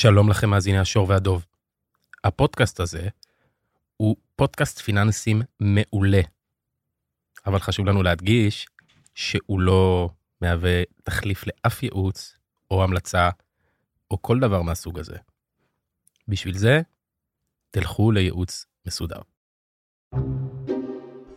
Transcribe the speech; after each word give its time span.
שלום 0.00 0.30
לכם 0.30 0.50
מאזיני 0.50 0.78
השור 0.78 1.08
והדוב. 1.08 1.46
הפודקאסט 2.24 2.80
הזה 2.80 3.08
הוא 3.96 4.16
פודקאסט 4.36 4.78
פיננסים 4.78 5.42
מעולה. 5.60 6.20
אבל 7.46 7.58
חשוב 7.58 7.86
לנו 7.86 8.02
להדגיש 8.02 8.66
שהוא 9.14 9.60
לא 9.60 10.10
מהווה 10.40 10.82
תחליף 11.02 11.44
לאף 11.46 11.82
ייעוץ 11.82 12.36
או 12.70 12.84
המלצה 12.84 13.30
או 14.10 14.22
כל 14.22 14.40
דבר 14.40 14.62
מהסוג 14.62 14.98
הזה. 14.98 15.16
בשביל 16.28 16.58
זה, 16.58 16.80
תלכו 17.70 18.10
לייעוץ 18.10 18.66
מסודר. 18.86 19.20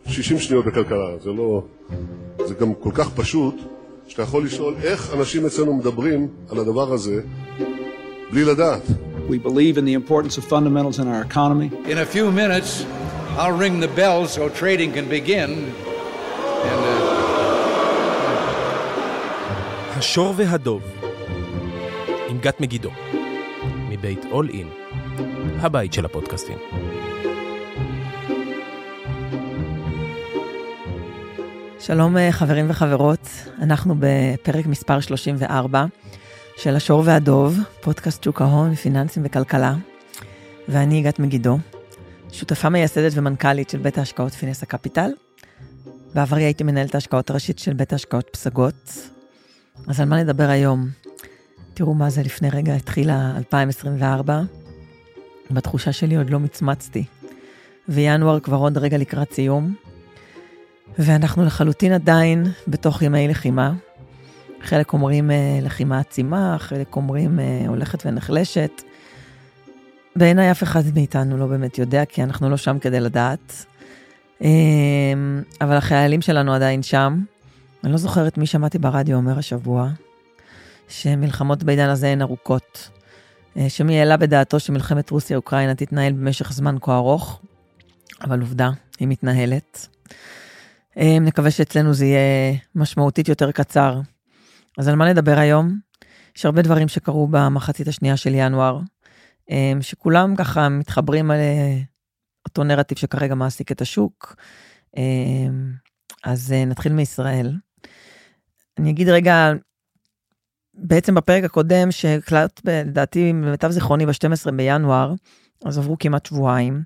60 0.06 0.38
שניות 0.38 0.64
בכלכלה, 0.66 1.18
זה 1.18 1.30
לא... 1.30 1.66
זה 2.46 2.54
גם 2.54 2.74
כל 2.74 2.90
כך 2.94 3.14
פשוט, 3.16 3.54
שאתה 4.08 4.22
יכול 4.22 4.44
לשאול 4.44 4.74
איך 4.82 5.14
אנשים 5.14 5.46
אצלנו 5.46 5.76
מדברים 5.76 6.28
על 6.50 6.58
הדבר 6.58 6.92
הזה 6.92 7.22
בלי 8.32 8.44
לדעת. 8.44 8.82
We 9.28 9.38
believe 9.48 9.76
in 9.78 9.84
the 9.84 9.94
importance 9.94 10.38
of 10.38 10.44
fundamentals 10.44 10.98
in 10.98 11.06
our 11.06 11.22
economy. 11.30 11.68
In 11.92 11.98
a 11.98 12.06
few 12.14 12.30
minutes, 12.42 12.70
I'll 13.38 13.58
ring 13.64 13.80
the 13.80 13.92
bell 14.00 14.26
so 14.26 14.48
trading 14.60 14.90
can 14.96 15.06
begin. 15.08 15.50
And, 16.70 16.82
uh, 16.84 17.02
השור 19.96 20.34
והדוב, 20.36 20.82
עם 22.28 22.38
גת 22.38 22.60
מגידו, 22.60 22.90
מבית 23.88 24.24
אול 24.30 24.48
אין, 24.48 24.68
הבית 25.60 25.92
של 25.92 26.04
הפודקאסטים. 26.04 26.58
שלום 31.80 32.16
אה, 32.16 32.32
חברים 32.32 32.70
וחברות, 32.70 33.28
אנחנו 33.62 33.94
בפרק 33.98 34.66
מספר 34.66 35.00
34 35.00 35.84
של 36.56 36.76
השור 36.76 37.02
והדוב, 37.06 37.58
פודקאסט 37.80 38.24
שוק 38.24 38.42
ההון, 38.42 38.74
פיננסים 38.74 39.22
וכלכלה, 39.26 39.74
ואני 40.68 40.98
יגאל 40.98 41.12
מגידו, 41.18 41.58
שותפה 42.32 42.68
מייסדת 42.68 43.12
ומנכ"לית 43.14 43.70
של 43.70 43.78
בית 43.78 43.98
ההשקעות 43.98 44.32
פינס 44.32 44.62
הקפיטל. 44.62 45.10
בעברי 46.14 46.42
הייתי 46.42 46.64
מנהלת 46.64 46.94
ההשקעות 46.94 47.30
הראשית 47.30 47.58
של 47.58 47.72
בית 47.72 47.92
ההשקעות 47.92 48.28
פסגות. 48.32 48.92
אז 49.88 50.00
על 50.00 50.08
מה 50.08 50.22
נדבר 50.22 50.48
היום? 50.48 50.88
תראו 51.74 51.94
מה 51.94 52.10
זה, 52.10 52.22
לפני 52.22 52.50
רגע 52.50 52.74
התחילה 52.74 53.32
2024, 53.36 54.42
בתחושה 55.50 55.92
שלי 55.92 56.16
עוד 56.16 56.30
לא 56.30 56.40
מצמצתי, 56.40 57.04
וינואר 57.88 58.40
כבר 58.40 58.56
עוד 58.56 58.78
רגע 58.78 58.98
לקראת 58.98 59.32
סיום, 59.32 59.74
ואנחנו 60.98 61.44
לחלוטין 61.44 61.92
עדיין 61.92 62.46
בתוך 62.68 63.02
ימי 63.02 63.28
לחימה. 63.28 63.72
חלק 64.62 64.92
אומרים 64.92 65.30
אה, 65.30 65.58
לחימה 65.62 65.98
עצימה, 65.98 66.56
חלק 66.58 66.96
אומרים 66.96 67.40
אה, 67.40 67.64
הולכת 67.68 68.06
ונחלשת. 68.06 68.82
בעיניי 70.16 70.50
אף 70.50 70.62
אחד 70.62 70.82
מאיתנו 70.94 71.36
לא 71.36 71.46
באמת 71.46 71.78
יודע, 71.78 72.04
כי 72.04 72.22
אנחנו 72.22 72.50
לא 72.50 72.56
שם 72.56 72.78
כדי 72.78 73.00
לדעת. 73.00 73.66
אה, 74.42 74.48
אבל 75.60 75.76
החיילים 75.76 76.22
שלנו 76.22 76.54
עדיין 76.54 76.82
שם. 76.82 77.22
אני 77.84 77.92
לא 77.92 77.98
זוכרת 77.98 78.38
מי 78.38 78.46
שמעתי 78.46 78.78
ברדיו 78.78 79.16
אומר 79.16 79.38
השבוע, 79.38 79.88
שמלחמות 80.88 81.62
בעידן 81.62 81.88
הזה 81.88 82.08
הן 82.08 82.22
ארוכות. 82.22 82.90
אה, 83.56 83.68
שמי 83.68 83.98
העלה 83.98 84.16
בדעתו 84.16 84.60
שמלחמת 84.60 85.10
רוסיה-אוקראינה 85.10 85.74
תתנהל 85.74 86.12
במשך 86.12 86.52
זמן 86.52 86.76
כה 86.80 86.96
ארוך, 86.96 87.40
אבל 88.24 88.40
עובדה, 88.40 88.70
היא 89.00 89.08
מתנהלת. 89.08 89.86
אה, 90.98 91.18
נקווה 91.20 91.50
שאצלנו 91.50 91.94
זה 91.94 92.06
יהיה 92.06 92.56
משמעותית 92.74 93.28
יותר 93.28 93.52
קצר. 93.52 94.00
אז 94.78 94.88
על 94.88 94.96
מה 94.96 95.10
נדבר 95.10 95.38
היום? 95.38 95.78
יש 96.36 96.46
הרבה 96.46 96.62
דברים 96.62 96.88
שקרו 96.88 97.28
במחצית 97.30 97.88
השנייה 97.88 98.16
של 98.16 98.30
ינואר, 98.34 98.80
אה, 99.50 99.72
שכולם 99.80 100.36
ככה 100.36 100.68
מתחברים 100.68 101.30
על 101.30 101.38
אה, 101.38 101.78
אותו 102.44 102.64
נרטיב 102.64 102.98
שכרגע 102.98 103.34
מעסיק 103.34 103.72
את 103.72 103.80
השוק. 103.80 104.36
אז 106.24 106.54
נתחיל 106.66 106.92
מישראל. 106.92 107.56
אני 108.78 108.90
אגיד 108.90 109.08
רגע, 109.08 109.52
בעצם 110.74 111.14
בפרק 111.14 111.44
הקודם, 111.44 111.90
שהקלט 111.90 112.60
לדעתי, 112.64 113.32
למיטב 113.32 113.70
זיכרוני, 113.70 114.06
ב-12 114.06 114.50
בינואר, 114.56 115.14
אז 115.64 115.78
עברו 115.78 115.96
כמעט 115.98 116.26
שבועיים. 116.26 116.82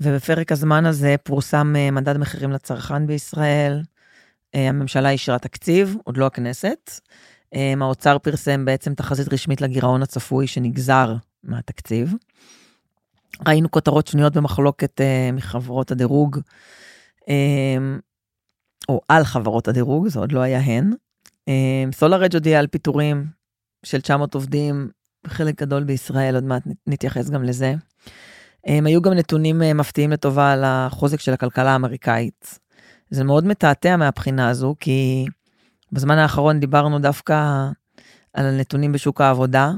ובפרק 0.00 0.52
הזמן 0.52 0.86
הזה 0.86 1.14
פורסם 1.22 1.74
אה, 1.76 1.90
מדד 1.90 2.16
מחירים 2.16 2.50
לצרכן 2.52 3.06
בישראל, 3.06 3.72
אה, 3.78 3.82
הממשלה 4.54 5.10
אישרה 5.10 5.38
תקציב, 5.38 5.96
עוד 6.04 6.16
לא 6.16 6.26
הכנסת. 6.26 6.90
אה, 7.54 7.74
האוצר 7.80 8.18
פרסם 8.18 8.64
בעצם 8.64 8.94
תחזית 8.94 9.32
רשמית 9.32 9.60
לגירעון 9.60 10.02
הצפוי 10.02 10.46
שנגזר 10.46 11.14
מהתקציב. 11.42 12.14
ראינו 13.46 13.70
כותרות 13.70 14.06
שנויות 14.06 14.36
במחלוקת 14.36 15.00
מחברות 15.32 15.90
הדירוג, 15.90 16.38
או 18.88 19.00
על 19.08 19.24
חברות 19.24 19.68
הדירוג, 19.68 20.08
זה 20.08 20.18
עוד 20.18 20.32
לא 20.32 20.40
היה 20.40 20.60
הן. 20.60 20.90
סולארג' 21.92 22.34
הודיע 22.34 22.58
על 22.58 22.66
פיטורים 22.66 23.26
של 23.84 24.00
900 24.00 24.34
עובדים, 24.34 24.88
חלק 25.26 25.62
גדול 25.62 25.84
בישראל, 25.84 26.34
עוד 26.34 26.44
מעט 26.44 26.62
נתייחס 26.86 27.30
גם 27.30 27.44
לזה. 27.44 27.74
הם 28.66 28.86
היו 28.86 29.02
גם 29.02 29.12
נתונים 29.12 29.62
אה, 29.62 29.74
מפתיעים 29.74 30.10
לטובה 30.10 30.52
על 30.52 30.64
החוזק 30.64 31.20
של 31.20 31.32
הכלכלה 31.32 31.70
האמריקאית. 31.72 32.58
זה 33.14 33.24
מאוד 33.24 33.46
מתעתע 33.46 33.96
מהבחינה 33.96 34.48
הזו, 34.48 34.74
כי 34.80 35.24
בזמן 35.92 36.18
האחרון 36.18 36.60
דיברנו 36.60 36.98
דווקא 36.98 37.68
על 38.32 38.46
הנתונים 38.46 38.92
בשוק 38.92 39.20
העבודה, 39.20 39.72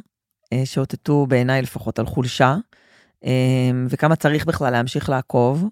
אה, 0.52 0.62
שאותתו 0.64 1.26
בעיניי 1.26 1.62
לפחות 1.62 1.98
על 1.98 2.06
חולשה, 2.06 2.56
אה, 3.25 3.70
וכמה 3.88 4.16
צריך 4.16 4.44
בכלל 4.46 4.72
להמשיך 4.72 5.08
לעקוב. 5.08 5.64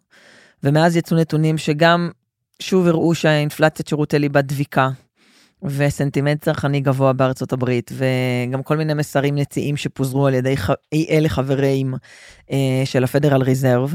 ומאז 0.62 0.96
יצאו 0.96 1.16
נתונים 1.16 1.58
שגם 1.58 2.10
שוב 2.62 2.86
הראו 2.86 3.14
שהאינפלציית 3.14 3.88
שירותי 3.88 4.18
ליבה 4.18 4.42
דביקה, 4.42 4.88
וסנטימנט 5.64 6.44
צרכני 6.44 6.80
גבוה 6.80 7.12
בארצות 7.12 7.52
הברית, 7.52 7.90
וגם 7.94 8.62
כל 8.62 8.76
מיני 8.76 8.94
מסרים 8.94 9.34
נציעים 9.34 9.76
שפוזרו 9.76 10.26
על 10.26 10.34
ידי 10.34 10.54
אי 10.92 11.06
אלה 11.10 11.28
חברים 11.28 11.94
אה, 12.50 12.82
של 12.84 13.04
הפדרל 13.04 13.42
ריזרב, 13.42 13.94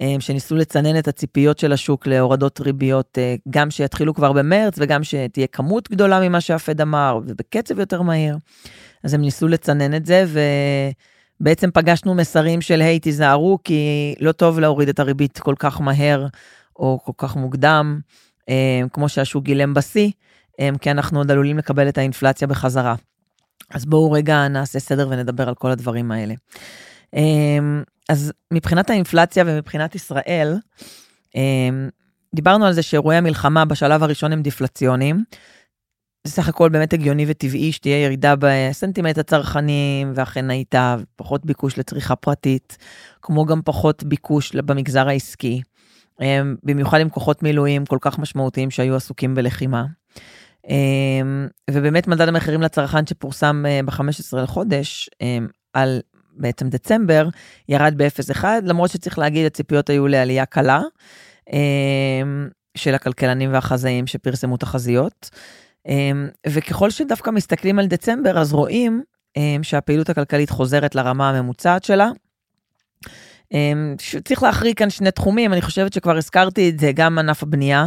אה, 0.00 0.14
שניסו 0.20 0.56
לצנן 0.56 0.98
את 0.98 1.08
הציפיות 1.08 1.58
של 1.58 1.72
השוק 1.72 2.06
להורדות 2.06 2.60
ריביות, 2.60 3.18
אה, 3.18 3.34
גם 3.50 3.70
שיתחילו 3.70 4.14
כבר 4.14 4.32
במרץ 4.32 4.74
וגם 4.78 5.04
שתהיה 5.04 5.46
כמות 5.46 5.90
גדולה 5.90 6.20
ממה 6.20 6.40
שהפד 6.40 6.80
אמר, 6.80 7.20
ובקצב 7.26 7.78
יותר 7.78 8.02
מהיר. 8.02 8.36
אז 9.04 9.14
הם 9.14 9.20
ניסו 9.20 9.48
לצנן 9.48 9.94
את 9.94 10.06
זה, 10.06 10.24
ובעצם 11.40 11.70
פגשנו 11.70 12.14
מסרים 12.14 12.60
של 12.60 12.80
היי, 12.82 12.98
תיזהרו, 12.98 13.58
כי 13.64 14.14
לא 14.20 14.32
טוב 14.32 14.60
להוריד 14.60 14.88
את 14.88 14.98
הריבית 14.98 15.38
כל 15.38 15.54
כך 15.58 15.80
מהר, 15.80 16.26
או 16.76 16.98
כל 17.04 17.12
כך 17.18 17.36
מוקדם, 17.36 18.00
אה, 18.48 18.80
כמו 18.92 19.08
שהשוק 19.08 19.44
גילם 19.44 19.74
בשיא. 19.74 20.10
כי 20.80 20.90
אנחנו 20.90 21.18
עוד 21.18 21.30
עלולים 21.30 21.58
לקבל 21.58 21.88
את 21.88 21.98
האינפלציה 21.98 22.48
בחזרה. 22.48 22.94
אז 23.70 23.84
בואו 23.84 24.12
רגע 24.12 24.48
נעשה 24.48 24.78
סדר 24.78 25.08
ונדבר 25.10 25.48
על 25.48 25.54
כל 25.54 25.70
הדברים 25.70 26.12
האלה. 26.12 26.34
אמ, 27.16 27.82
אז 28.08 28.32
מבחינת 28.52 28.90
האינפלציה 28.90 29.44
ומבחינת 29.46 29.94
ישראל, 29.94 30.56
אמ, 31.34 31.88
דיברנו 32.34 32.66
על 32.66 32.72
זה 32.72 32.82
שאירועי 32.82 33.16
המלחמה 33.16 33.64
בשלב 33.64 34.02
הראשון 34.02 34.32
הם 34.32 34.42
דיפלציוניים. 34.42 35.24
זה 36.24 36.32
סך 36.32 36.48
הכל 36.48 36.68
באמת 36.68 36.92
הגיוני 36.92 37.24
וטבעי 37.28 37.72
שתהיה 37.72 38.04
ירידה 38.04 38.34
בסנטימנט 38.38 39.18
הצרכנים, 39.18 40.12
ואכן 40.14 40.50
הייתה 40.50 40.96
פחות 41.16 41.46
ביקוש 41.46 41.78
לצריכה 41.78 42.16
פרטית, 42.16 42.76
כמו 43.22 43.44
גם 43.44 43.60
פחות 43.64 44.04
ביקוש 44.04 44.56
במגזר 44.56 45.08
העסקי, 45.08 45.62
אמ, 46.20 46.56
במיוחד 46.62 47.00
עם 47.00 47.08
כוחות 47.08 47.42
מילואים 47.42 47.86
כל 47.86 47.98
כך 48.00 48.18
משמעותיים 48.18 48.70
שהיו 48.70 48.96
עסוקים 48.96 49.34
בלחימה. 49.34 49.84
אמ, 50.68 51.48
ובאמת 51.70 52.06
מדד 52.06 52.28
המחירים 52.28 52.62
לצרכן 52.62 53.06
שפורסם 53.06 53.64
אה, 53.68 53.80
ב-15 53.84 54.36
לחודש 54.36 55.10
אמ, 55.20 55.46
על 55.72 56.00
בעצם 56.38 56.68
דצמבר, 56.68 57.28
ירד 57.68 57.94
ב-0.1, 57.96 58.44
למרות 58.62 58.90
שצריך 58.90 59.18
להגיד, 59.18 59.46
הציפיות 59.46 59.90
היו 59.90 60.06
לעלייה 60.06 60.46
קלה 60.46 60.80
אמ, 61.52 62.48
של 62.76 62.94
הכלכלנים 62.94 63.52
והחזאים 63.52 64.06
שפרסמו 64.06 64.56
תחזיות. 64.56 65.30
וככל 66.46 66.90
שדווקא 66.90 67.30
מסתכלים 67.30 67.78
על 67.78 67.86
דצמבר, 67.86 68.38
אז 68.38 68.52
רואים 68.52 69.02
שהפעילות 69.62 70.10
הכלכלית 70.10 70.50
חוזרת 70.50 70.94
לרמה 70.94 71.30
הממוצעת 71.30 71.84
שלה. 71.84 72.10
צריך 74.24 74.42
להחריג 74.42 74.76
כאן 74.76 74.90
שני 74.90 75.10
תחומים, 75.10 75.52
אני 75.52 75.62
חושבת 75.62 75.92
שכבר 75.92 76.16
הזכרתי 76.16 76.68
את 76.68 76.78
זה, 76.78 76.92
גם 76.94 77.18
ענף 77.18 77.42
הבנייה. 77.42 77.86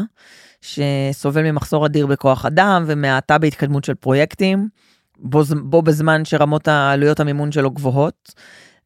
שסובל 0.62 1.52
ממחסור 1.52 1.86
אדיר 1.86 2.08
בכוח 2.08 2.46
אדם 2.46 2.84
ומהאטה 2.88 3.38
בהתקדמות 3.38 3.84
של 3.84 3.94
פרויקטים, 3.94 4.68
בו, 5.18 5.42
בו 5.64 5.82
בזמן 5.82 6.26
שרמות 6.26 6.68
העלויות 6.68 7.20
המימון 7.20 7.52
שלו 7.52 7.72
גבוהות. 7.72 8.34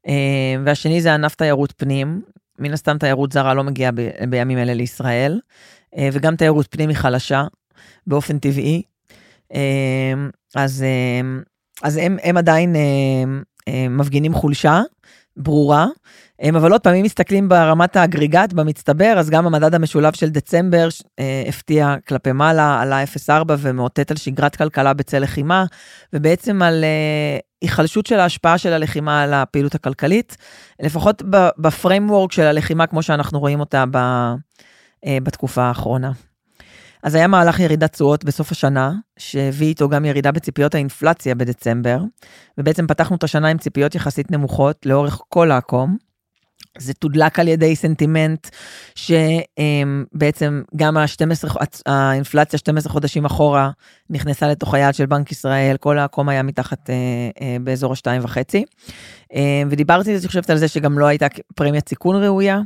אה, 0.08 0.56
והשני 0.66 1.02
זה 1.02 1.14
ענף 1.14 1.36
תיירות 1.36 1.74
פנים, 1.78 2.22
מן 2.60 2.74
הסתם 2.74 2.98
תיירות 2.98 3.32
זרה 3.32 3.54
לא 3.54 3.64
מגיעה 3.64 3.92
ב, 3.92 4.10
בימים 4.30 4.58
אלה 4.58 4.74
לישראל, 4.74 5.40
אה, 5.98 6.10
וגם 6.14 6.36
תיירות 6.36 6.68
פנים 6.70 6.90
היא 6.90 6.98
חלשה 6.98 7.44
באופן 8.08 8.40
טבעי. 8.40 8.82
אה, 9.54 10.14
אז, 10.56 10.86
אז 11.84 11.98
הם, 11.98 12.18
הם 12.24 12.38
עדיין 12.38 12.76
מפגינים 13.90 14.34
חולשה 14.34 14.82
ברורה. 15.38 15.88
אבל 16.50 16.72
עוד 16.72 16.82
פעם, 16.82 16.96
אם 16.96 17.04
מסתכלים 17.04 17.50
ברמת 17.50 17.96
האגריגט, 17.96 18.54
במצטבר, 18.54 19.14
אז 19.18 19.30
גם 19.30 19.46
המדד 19.46 19.76
המשולב 19.76 20.14
של 20.14 20.30
דצמבר 20.30 20.88
אה, 21.20 21.44
הפתיע 21.48 21.96
כלפי 22.08 22.32
מעלה, 22.32 22.82
עלה 22.82 23.04
0.4 23.04 23.32
ומאותת 23.58 24.12
על 24.12 24.18
שגרת 24.18 24.56
כלכלה 24.56 24.94
בצל 24.94 25.20
לחימה, 25.20 25.66
ובעצם 26.14 26.62
על 26.62 26.84
אה, 26.84 27.38
היחלשות 27.62 28.06
של 28.06 28.20
ההשפעה 28.20 28.58
של 28.58 28.74
הלחימה 28.74 29.24
על 29.24 29.34
הפעילות 29.34 29.76
הכלכלית, 29.76 30.38
לפחות 30.80 31.24
בפריימוורק 31.58 32.32
של 32.32 32.44
הלחימה, 32.44 32.88
כמו 32.88 33.04
שאנחנו 33.04 33.40
רואים 33.40 33.60
אותה 33.60 33.84
ב, 33.92 33.98
אה, 35.06 35.18
בתקופה 35.24 35.64
האחרונה. 35.64 36.12
אז 37.04 37.16
היה 37.16 37.28
מהלך 37.28 37.60
ירידת 37.60 37.92
תשואות 37.92 38.24
בסוף 38.24 38.52
השנה, 38.52 38.92
שהביא 39.20 39.68
איתו 39.68 39.90
גם 39.90 40.06
ירידה 40.06 40.32
בציפיות 40.32 40.76
האינפלציה 40.76 41.36
בדצמבר, 41.36 42.00
ובעצם 42.58 42.88
פתחנו 42.88 43.16
את 43.16 43.24
השנה 43.24 43.48
עם 43.48 43.58
ציפיות 43.58 43.96
יחסית 43.96 44.32
נמוכות 44.32 44.86
לאורך 44.86 45.22
כל 45.30 45.52
העקום. 45.52 46.13
זה 46.78 46.94
תודלק 46.94 47.40
על 47.40 47.48
ידי 47.48 47.76
סנטימנט 47.76 48.48
שבעצם 48.96 50.62
גם 50.76 50.98
ה-12, 50.98 51.58
האינפלציה 51.86 52.60
12 52.60 52.94
חודשים 52.94 53.26
אחורה 53.26 53.70
נכנסה 54.10 54.48
לתוך 54.48 54.74
היעד 54.74 54.96
של 54.96 55.06
בנק 55.06 55.32
ישראל, 55.32 55.78
כל 55.80 55.98
העקום 55.98 56.30
היה 56.30 56.44
מתחת 56.44 56.90
אה, 56.90 56.96
אה, 57.42 57.58
באזור 57.64 57.94
השתיים 57.94 58.24
וחצי. 58.24 58.66
אה, 59.36 59.64
ודיברתי, 59.70 60.12
אני 60.12 60.28
חושבת 60.28 60.50
על 60.50 60.58
זה 60.58 60.68
שגם 60.68 61.00
לא 61.00 61.06
הייתה 61.06 61.28
פרמיית 61.56 61.90
סיכון 61.90 62.24
ראויה. 62.24 62.60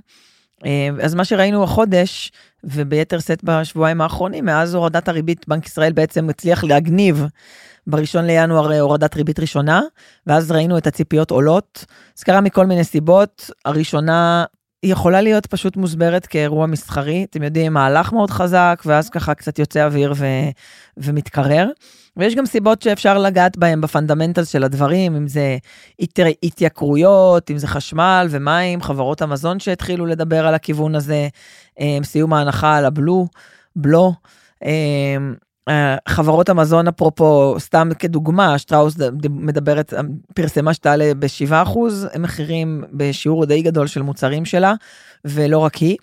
אה, 0.65 0.89
אז 1.03 1.15
מה 1.15 1.25
שראינו 1.25 1.63
החודש, 1.63 2.31
וביתר 2.63 3.19
שאת 3.19 3.43
בשבועיים 3.43 4.01
האחרונים, 4.01 4.45
מאז 4.45 4.75
הורדת 4.75 5.07
הריבית, 5.07 5.47
בנק 5.47 5.65
ישראל 5.65 5.91
בעצם 5.93 6.29
הצליח 6.29 6.63
להגניב 6.63 7.25
בראשון 7.87 8.25
לינואר 8.25 8.79
הורדת 8.79 9.15
ריבית 9.15 9.39
ראשונה, 9.39 9.81
ואז 10.27 10.51
ראינו 10.51 10.77
את 10.77 10.87
הציפיות 10.87 11.31
עולות. 11.31 11.85
זה 12.15 12.25
קרה 12.25 12.41
מכל 12.41 12.65
מיני 12.65 12.83
סיבות. 12.83 13.51
הראשונה, 13.65 14.45
יכולה 14.83 15.21
להיות 15.21 15.45
פשוט 15.45 15.77
מוסברת 15.77 16.25
כאירוע 16.25 16.65
מסחרי. 16.65 17.25
אתם 17.29 17.43
יודעים, 17.43 17.73
מהלך 17.73 18.13
מאוד 18.13 18.31
חזק, 18.31 18.83
ואז 18.85 19.09
ככה 19.09 19.33
קצת 19.33 19.59
יוצא 19.59 19.85
אוויר 19.85 20.13
ו... 20.15 20.25
ומתקרר. 20.97 21.69
ויש 22.17 22.35
גם 22.35 22.45
סיבות 22.45 22.81
שאפשר 22.81 23.17
לגעת 23.17 23.57
בהן 23.57 23.81
בפונדמנטל 23.81 24.43
של 24.43 24.63
הדברים, 24.63 25.15
אם 25.15 25.27
זה 25.27 25.57
התייקרויות, 26.43 27.51
אם 27.51 27.57
זה 27.57 27.67
חשמל 27.67 28.27
ומים, 28.29 28.81
חברות 28.81 29.21
המזון 29.21 29.59
שהתחילו 29.59 30.05
לדבר 30.05 30.47
על 30.47 30.53
הכיוון 30.53 30.95
הזה, 30.95 31.27
אה, 31.79 31.97
סיום 32.03 32.33
ההנחה 32.33 32.75
על 32.77 32.85
הבלו, 32.85 33.27
בלו. 33.75 34.13
אה, 35.69 35.95
חברות 36.07 36.49
המזון 36.49 36.87
אפרופו 36.87 37.55
סתם 37.59 37.89
כדוגמה 37.99 38.57
שטראוס 38.57 38.95
מדברת 39.29 39.93
פרסמה 40.35 40.73
שתעלה 40.73 41.11
ב-7% 41.19 41.77
מחירים 42.19 42.83
בשיעור 42.93 43.45
די 43.45 43.61
גדול 43.61 43.87
של 43.87 44.01
מוצרים 44.01 44.45
שלה 44.45 44.73
ולא 45.25 45.57
רק 45.57 45.75
היא. 45.75 45.97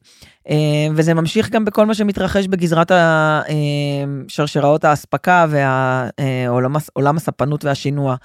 אה, 0.49 0.87
וזה 0.95 1.15
ממשיך 1.15 1.51
גם 1.51 1.65
בכל 1.65 1.87
מה 1.87 1.95
שמתרחש 1.95 2.47
בגזרת 2.47 2.91
שרשראות 4.29 4.85
האספקה 4.85 5.47
ועולם 5.49 7.17
הספנות 7.17 7.65
והשינוע 7.65 8.17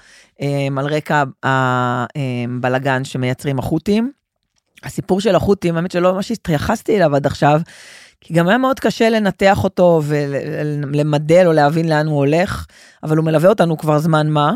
על 0.78 0.86
רקע 0.86 1.22
הבלגן 1.42 3.04
שמייצרים 3.04 3.58
החות'ים. 3.58 4.12
הסיפור 4.84 5.20
של 5.20 5.36
החות'ים, 5.36 5.76
האמת 5.76 5.90
שלא 5.90 6.14
ממש 6.14 6.30
התייחסתי 6.30 6.96
אליו 6.96 7.16
עד 7.16 7.26
עכשיו, 7.26 7.60
כי 8.20 8.34
גם 8.34 8.48
היה 8.48 8.58
מאוד 8.58 8.80
קשה 8.80 9.10
לנתח 9.10 9.64
אותו 9.64 10.02
ולמדל 10.04 11.46
או 11.46 11.52
להבין 11.52 11.88
לאן 11.88 12.06
הוא 12.06 12.16
הולך, 12.16 12.66
אבל 13.02 13.16
הוא 13.16 13.24
מלווה 13.24 13.48
אותנו 13.48 13.78
כבר 13.78 13.98
זמן 13.98 14.28
מה. 14.28 14.52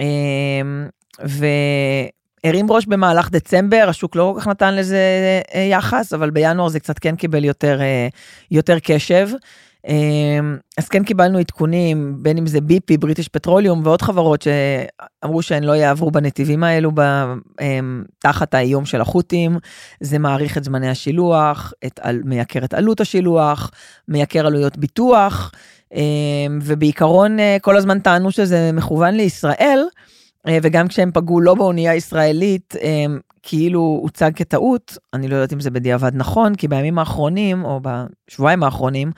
אמ, 0.00 0.88
והרים 1.20 2.72
ראש 2.72 2.86
במהלך 2.86 3.30
דצמבר, 3.30 3.86
השוק 3.88 4.16
לא 4.16 4.32
כל 4.34 4.40
כך 4.40 4.48
נתן 4.48 4.76
לזה 4.76 4.98
אה, 5.54 5.60
יחס, 5.60 6.12
אבל 6.12 6.30
בינואר 6.30 6.68
זה 6.68 6.80
קצת 6.80 6.98
כן 6.98 7.16
קיבל 7.16 7.44
יותר, 7.44 7.80
אה, 7.80 8.08
יותר 8.50 8.78
קשב. 8.78 9.28
אמ, 9.88 10.56
אז 10.78 10.88
כן 10.88 11.04
קיבלנו 11.04 11.38
עדכונים, 11.38 12.16
בין 12.22 12.38
אם 12.38 12.46
זה 12.46 12.60
ביפי, 12.60 12.96
בריטיש 12.96 13.28
פטרוליום 13.28 13.80
ועוד 13.84 14.02
חברות 14.02 14.42
שאמרו 14.42 15.42
שהן 15.42 15.64
לא 15.64 15.72
יעברו 15.72 16.10
בנתיבים 16.10 16.64
האלו 16.64 16.90
אמ, 17.60 18.04
תחת 18.18 18.54
האיום 18.54 18.84
של 18.84 19.00
החות'ים. 19.00 19.58
זה 20.00 20.18
מאריך 20.18 20.58
את 20.58 20.64
זמני 20.64 20.88
השילוח, 20.88 21.72
את, 21.86 22.00
מייקר 22.24 22.64
את 22.64 22.74
עלות 22.74 23.00
השילוח, 23.00 23.70
מייקר 24.08 24.46
עלויות 24.46 24.78
ביטוח, 24.78 25.52
אמ, 25.94 26.58
ובעיקרון 26.62 27.40
אה, 27.40 27.56
כל 27.60 27.76
הזמן 27.76 27.98
טענו 27.98 28.30
שזה 28.30 28.70
מכוון 28.72 29.14
לישראל, 29.14 29.80
אה, 30.48 30.58
וגם 30.62 30.88
כשהם 30.88 31.10
פגעו 31.14 31.40
לא 31.40 31.54
באונייה 31.54 31.94
ישראלית, 31.94 32.74
כאילו 33.42 33.98
הוצג 34.02 34.30
כטעות, 34.34 34.98
אני 35.14 35.28
לא 35.28 35.34
יודעת 35.34 35.52
אם 35.52 35.60
זה 35.60 35.70
בדיעבד 35.70 36.14
נכון, 36.14 36.54
כי 36.54 36.68
בימים 36.68 36.98
האחרונים, 36.98 37.64
או 37.64 37.80
בשבועיים 37.82 38.62
האחרונים, 38.62 39.12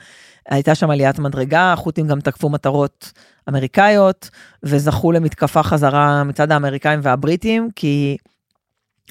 הייתה 0.49 0.75
שם 0.75 0.89
עליית 0.89 1.19
מדרגה, 1.19 1.73
החות'ים 1.73 2.07
גם 2.07 2.19
תקפו 2.19 2.49
מטרות 2.49 3.11
אמריקאיות, 3.49 4.29
וזכו 4.63 5.11
למתקפה 5.11 5.63
חזרה 5.63 6.23
מצד 6.23 6.51
האמריקאים 6.51 6.99
והבריטים, 7.03 7.69
כי 7.75 8.17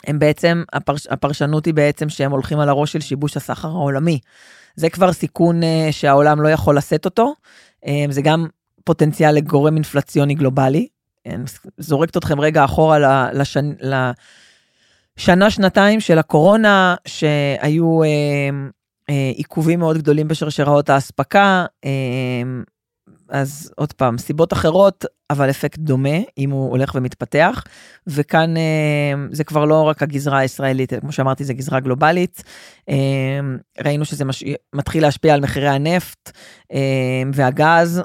הם 0.06 0.18
בעצם, 0.18 0.62
הפרש, 0.72 1.06
הפרשנות 1.06 1.66
היא 1.66 1.74
בעצם 1.74 2.08
שהם 2.08 2.30
הולכים 2.30 2.58
על 2.58 2.68
הראש 2.68 2.92
של 2.92 3.00
שיבוש 3.00 3.36
הסחר 3.36 3.68
העולמי. 3.68 4.18
זה 4.76 4.90
כבר 4.90 5.12
סיכון 5.12 5.62
אה, 5.62 5.88
שהעולם 5.90 6.40
לא 6.40 6.48
יכול 6.48 6.76
לשאת 6.76 7.04
אותו, 7.04 7.34
אה, 7.86 8.04
זה 8.10 8.22
גם 8.22 8.46
פוטנציאל 8.84 9.34
לגורם 9.34 9.74
אינפלציוני 9.74 10.34
גלובלי. 10.34 10.86
זורקת 11.78 12.16
אתכם 12.16 12.40
רגע 12.40 12.64
אחורה 12.64 13.28
לשנ... 13.32 13.72
לשנה, 15.18 15.50
שנתיים 15.50 16.00
של 16.00 16.18
הקורונה, 16.18 16.94
שהיו 17.06 18.02
אה, 18.02 18.08
אה, 19.10 19.32
עיכובים 19.34 19.78
מאוד 19.78 19.98
גדולים 19.98 20.28
בשרשראות 20.28 20.90
האספקה, 20.90 21.66
אה, 21.84 21.90
אז 23.28 23.72
עוד 23.76 23.92
פעם, 23.92 24.18
סיבות 24.18 24.52
אחרות, 24.52 25.04
אבל 25.30 25.50
אפקט 25.50 25.78
דומה, 25.78 26.18
אם 26.38 26.50
הוא 26.50 26.70
הולך 26.70 26.94
ומתפתח, 26.94 27.64
וכאן 28.06 28.56
אה, 28.56 29.12
זה 29.30 29.44
כבר 29.44 29.64
לא 29.64 29.82
רק 29.82 30.02
הגזרה 30.02 30.38
הישראלית, 30.38 30.92
כמו 31.00 31.12
שאמרתי, 31.12 31.44
זה 31.44 31.54
גזרה 31.54 31.80
גלובלית. 31.80 32.42
ראינו 33.84 34.04
שזה 34.04 34.24
מש... 34.24 34.44
מתחיל 34.74 35.02
להשפיע 35.02 35.34
על 35.34 35.40
מחירי 35.40 35.68
הנפט 35.68 36.30
והגז, 37.34 38.02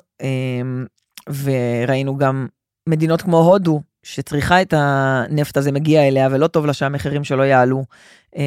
וראינו 1.30 2.18
גם 2.18 2.48
מדינות 2.90 3.22
כמו 3.22 3.38
הודו, 3.38 3.82
שצריכה 4.08 4.62
את 4.62 4.74
הנפט 4.78 5.58
הזה 5.58 5.72
מגיע 5.72 6.08
אליה 6.08 6.28
ולא 6.32 6.48
טוב 6.48 6.66
לה 6.66 6.74
שהמחירים 6.74 7.24
שלו 7.24 7.44
יעלו, 7.44 7.84
אה, 8.38 8.44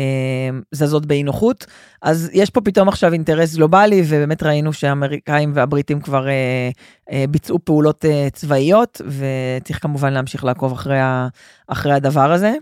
זזות 0.73 1.07
באי 1.07 1.23
נוחות. 1.23 1.67
אז 2.03 2.31
יש 2.33 2.51
פה 2.51 2.61
פתאום 2.61 2.89
עכשיו 2.89 3.13
אינטרס 3.13 3.57
גלובלי, 3.57 4.03
ובאמת 4.05 4.43
ראינו 4.43 4.73
שהאמריקאים 4.73 5.53
והבריטים 5.55 6.01
כבר 6.01 6.29
אה, 6.29 6.71
אה, 7.13 7.25
ביצעו 7.31 7.59
פעולות 7.65 8.05
צבאיות, 8.33 9.01
וצריך 9.07 9.83
כמובן 9.83 10.13
להמשיך 10.13 10.45
לעקוב 10.45 10.73
אחרי, 10.73 11.01
ה, 11.01 11.29
אחרי 11.69 11.93
הדבר 11.93 12.33
הזה. 12.33 12.53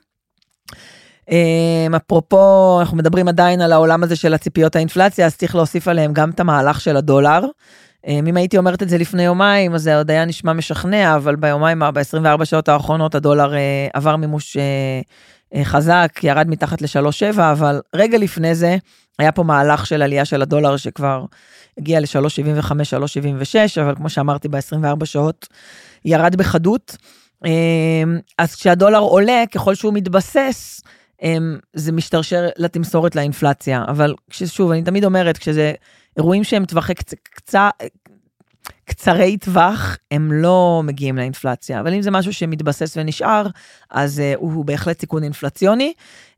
אפרופו, 1.97 2.77
אנחנו 2.81 2.97
מדברים 2.97 3.29
עדיין 3.29 3.61
על 3.61 3.73
העולם 3.73 4.03
הזה 4.03 4.17
של 4.17 4.35
הציפיות 4.35 4.77
האינפלציה, 4.77 5.27
אז 5.27 5.37
צריך 5.37 5.55
להוסיף 5.55 5.89
עליהם 5.89 6.13
גם 6.13 6.31
את 6.31 6.41
המהלך 6.41 6.81
של 6.81 6.97
הדולר. 6.97 7.41
אה, 8.07 8.19
אם 8.29 8.37
הייתי 8.37 8.59
אומרת 8.59 8.83
את 8.83 8.89
זה 8.89 8.99
לפני 8.99 9.23
יומיים, 9.23 9.75
אז 9.75 9.83
זה 9.83 9.97
עוד 9.97 10.11
היה 10.11 10.25
נשמע 10.25 10.53
משכנע, 10.53 11.17
אבל 11.17 11.37
ביומיים, 11.37 11.83
ב-24 11.95 12.45
שעות 12.45 12.69
האחרונות 12.69 13.15
הדולר 13.15 13.55
אה, 13.55 13.89
עבר 13.93 14.17
מימוש 14.17 14.57
אה, 14.57 15.65
חזק, 15.65 16.21
ירד 16.23 16.49
מתחת 16.49 16.83
ל-3.7, 16.83 17.41
אבל 17.53 17.81
רגע 17.95 18.19
לפני 18.19 18.55
זה 18.55 18.77
היה 19.19 19.33
פה 19.33 19.43
מהלך 19.43 19.87
של 19.87 20.03
עלייה 20.03 20.25
של 20.25 20.43
הדולר 20.43 20.77
שכבר 20.77 21.25
הגיע 21.79 22.01
ל-3.75, 22.01 22.71
3.76, 22.71 23.81
אבל 23.83 23.95
כמו 23.95 24.09
שאמרתי, 24.11 24.49
ב-24 24.49 25.05
שעות 25.05 25.47
ירד 26.05 26.37
בחדות. 26.37 26.97
אז 28.39 28.55
כשהדולר 28.55 28.99
עולה, 28.99 29.45
ככל 29.55 29.75
שהוא 29.75 29.95
מתבסס, 29.95 30.83
זה 31.75 31.93
משתרשר 31.93 32.49
לתמסורת 32.57 33.17
לאינפלציה, 33.17 33.85
אבל 33.89 34.15
שוב, 34.31 34.71
אני 34.71 34.83
תמיד 34.83 35.05
אומרת, 35.05 35.39
כשזה 35.39 35.73
אירועים 36.17 36.45
שהם 36.45 36.65
טווחי 36.65 36.95
קצ... 36.95 37.15
קצה, 37.23 37.69
קצרי 38.85 39.37
טווח, 39.37 39.99
הם 40.11 40.33
לא 40.33 40.83
מגיעים 40.85 41.17
לאינפלציה, 41.17 41.81
אבל 41.81 41.95
אם 41.95 42.03
זה 42.03 42.11
משהו 42.11 42.33
שמתבסס 42.33 42.97
ונשאר, 42.97 43.47
אז 43.91 44.19
uh, 44.19 44.39
הוא 44.39 44.65
בהחלט 44.65 45.01
סיכון 45.01 45.23
אינפלציוני. 45.23 45.93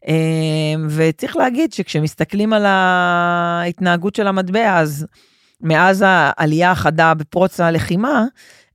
Uh, 0.05 0.09
וצריך 0.89 1.37
להגיד 1.37 1.73
שכשמסתכלים 1.73 2.53
על 2.53 2.67
ההתנהגות 2.67 4.15
של 4.15 4.27
המטבע, 4.27 4.79
אז 4.79 5.07
מאז 5.63 6.05
העלייה 6.07 6.71
החדה 6.71 7.15
בפרוץ 7.15 7.61
הלחימה, 7.61 8.25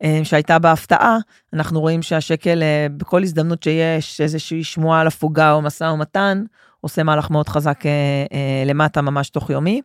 uh, 0.04 0.08
שהייתה 0.24 0.60
בהפתעה, 0.60 1.18
אנחנו 1.54 1.82
רואים 1.82 2.02
שהשקל, 2.02 2.62
uh, 2.62 2.94
בכל 2.98 3.24
הזדמנות 3.24 3.64
שיש 3.64 4.22
איזושהי 4.22 4.64
שמועה 4.64 5.02
על 5.02 5.08
הפוגה 5.08 5.52
או 5.52 5.62
משא 5.62 5.84
ומתן, 5.84 6.44
עושה 6.82 7.04
מהלך 7.04 7.30
מאוד 7.30 7.50
חזק 7.50 7.80
uh, 7.82 8.66
למטה 8.66 9.02
ממש 9.02 9.30
תוך 9.30 9.50
יומי. 9.50 9.82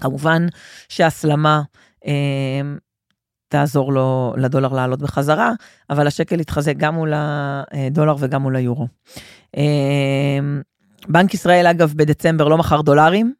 כמובן 0.00 0.46
שהסלמה 0.88 1.62
אה, 2.06 2.12
תעזור 3.48 3.92
לו 3.92 4.34
לדולר 4.36 4.72
לעלות 4.72 5.02
בחזרה, 5.02 5.52
אבל 5.90 6.06
השקל 6.06 6.40
יתחזק 6.40 6.76
גם 6.76 6.94
מול 6.94 7.12
הדולר 7.16 8.14
וגם 8.18 8.42
מול 8.42 8.56
היורו. 8.56 8.88
בנק 11.08 11.34
ישראל, 11.34 11.66
אגב, 11.66 11.92
בדצמבר 11.96 12.48
לא 12.48 12.58
מכר 12.58 12.80
דולרים, 12.80 13.34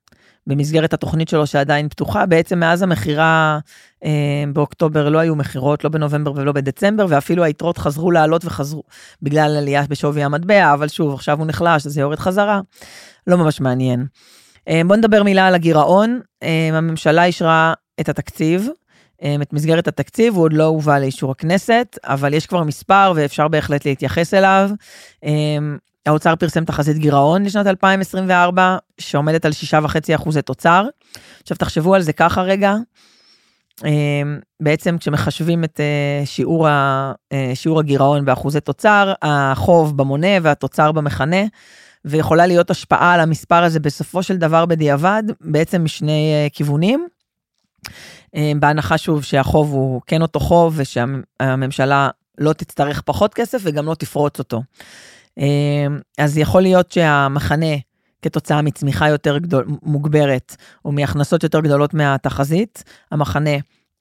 במסגרת 0.47 0.95
התוכנית 0.95 1.29
שלו 1.29 1.47
שעדיין 1.47 1.89
פתוחה, 1.89 2.27
בעצם 2.27 2.59
מאז 2.59 2.83
המכירה 2.83 3.59
אה, 4.05 4.45
באוקטובר 4.53 5.09
לא 5.09 5.19
היו 5.19 5.37
מכירות, 5.37 5.85
לא 5.85 5.91
בנובמבר 5.91 6.33
ולא 6.37 6.53
בדצמבר, 6.53 7.07
ואפילו 7.09 7.45
היתרות 7.45 7.79
חזרו 7.79 8.11
לעלות 8.11 8.45
וחזרו 8.45 8.83
בגלל 9.23 9.57
עלייה 9.57 9.83
בשווי 9.89 10.23
המטבע, 10.23 10.75
אבל 10.75 10.89
שוב, 10.89 11.15
עכשיו 11.15 11.39
הוא 11.39 11.47
נחלש, 11.47 11.87
אז 11.87 11.93
זה 11.93 12.01
יורד 12.01 12.19
חזרה, 12.19 12.61
לא 13.27 13.37
ממש 13.37 13.61
מעניין. 13.61 14.07
אה, 14.69 14.81
בואו 14.87 14.99
נדבר 14.99 15.23
מילה 15.23 15.47
על 15.47 15.55
הגירעון. 15.55 16.21
אה, 16.43 16.69
הממשלה 16.73 17.25
אישרה 17.25 17.75
את 18.01 18.09
התקציב, 18.09 18.69
אה, 19.23 19.37
את 19.43 19.53
מסגרת 19.53 19.89
התקציב, 19.89 20.35
הוא 20.35 20.45
עוד 20.45 20.53
לא 20.53 20.65
הובא 20.65 20.99
לאישור 20.99 21.31
הכנסת, 21.31 21.99
אבל 22.05 22.35
יש 22.35 22.47
כבר 22.47 22.63
מספר 22.65 23.13
ואפשר 23.17 23.49
בהחלט 23.49 23.85
להתייחס 23.85 24.35
אליו. 24.35 24.71
האוצר 26.07 26.37
פרסם 26.37 26.65
תחזית 26.65 26.99
גירעון 26.99 27.45
לשנת 27.45 27.67
2024, 27.67 28.77
שעומדת 28.99 29.45
על 29.45 29.53
6.5 29.53 30.15
אחוזי 30.15 30.43
תוצר. 30.43 30.87
עכשיו 31.43 31.57
תחשבו 31.57 31.95
על 31.95 32.03
זה 32.03 32.13
ככה 32.13 32.43
רגע, 32.43 32.75
אמ, 33.85 34.39
בעצם 34.61 34.99
כשמחשבים 34.99 35.65
את 35.65 35.81
אה, 35.81 36.27
שיעור, 36.27 36.69
ה, 36.69 37.13
אה, 37.33 37.51
שיעור 37.55 37.79
הגירעון 37.79 38.25
באחוזי 38.25 38.61
תוצר, 38.61 39.13
החוב 39.23 39.97
במונה 39.97 40.29
והתוצר 40.43 40.93
במכנה, 40.93 41.43
ויכולה 42.05 42.47
להיות 42.47 42.71
השפעה 42.71 43.15
על 43.15 43.21
המספר 43.21 43.65
הזה 43.65 43.81
בסופו 43.81 44.23
של 44.23 44.37
דבר 44.37 44.67
בדיעבד, 44.67 45.23
בעצם 45.41 45.85
משני 45.85 46.33
אה, 46.35 46.49
כיוונים. 46.53 47.09
אמ, 48.35 48.61
בהנחה 48.61 48.99
שוב 48.99 49.23
שהחוב 49.23 49.73
הוא 49.73 50.01
כן 50.07 50.23
אותו 50.23 50.41
חוב 50.41 50.75
ושהממשלה 50.77 52.09
לא 52.39 52.53
תצטרך 52.53 53.03
פחות 53.05 53.35
כסף 53.35 53.59
וגם 53.63 53.87
לא 53.87 53.95
תפרוץ 53.95 54.39
אותו. 54.39 54.63
אמ, 55.39 56.01
אז 56.19 56.39
יכול 56.39 56.63
להיות 56.63 56.93
שהמחנה, 56.93 57.77
כתוצאה 58.23 58.63
מצמיחה 58.63 59.09
יותר 59.09 59.39
גדול, 59.39 59.67
מוגברת, 59.83 60.57
או 60.85 60.93
מהכנסות 60.93 61.43
יותר 61.43 61.61
גדולות 61.61 61.95
מהתחזית, 61.95 62.85
המחנה 63.11 63.51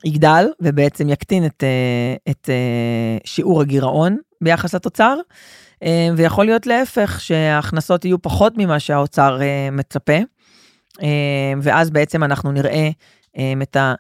יגדל 0.06 0.46
ובעצם 0.62 1.10
יקטין 1.10 1.46
את, 1.46 1.64
אה, 1.64 2.32
את 2.32 2.50
אה, 2.50 3.18
שיעור 3.26 3.62
הגירעון 3.62 4.18
ביחס 4.42 4.76
לתוצר, 4.76 5.18
אמ, 5.82 6.14
ויכול 6.18 6.46
להיות 6.46 6.68
להפך, 6.68 7.22
שההכנסות 7.22 8.06
יהיו 8.06 8.22
פחות 8.22 8.54
ממה 8.58 8.80
שהאוצר 8.80 9.42
אה, 9.42 9.70
מצפה, 9.72 10.18
אמ, 11.02 11.08
ואז 11.62 11.90
בעצם 11.90 12.24
אנחנו 12.24 12.52
נראה 12.52 12.90
את 13.62 13.76
ה... 13.76 13.94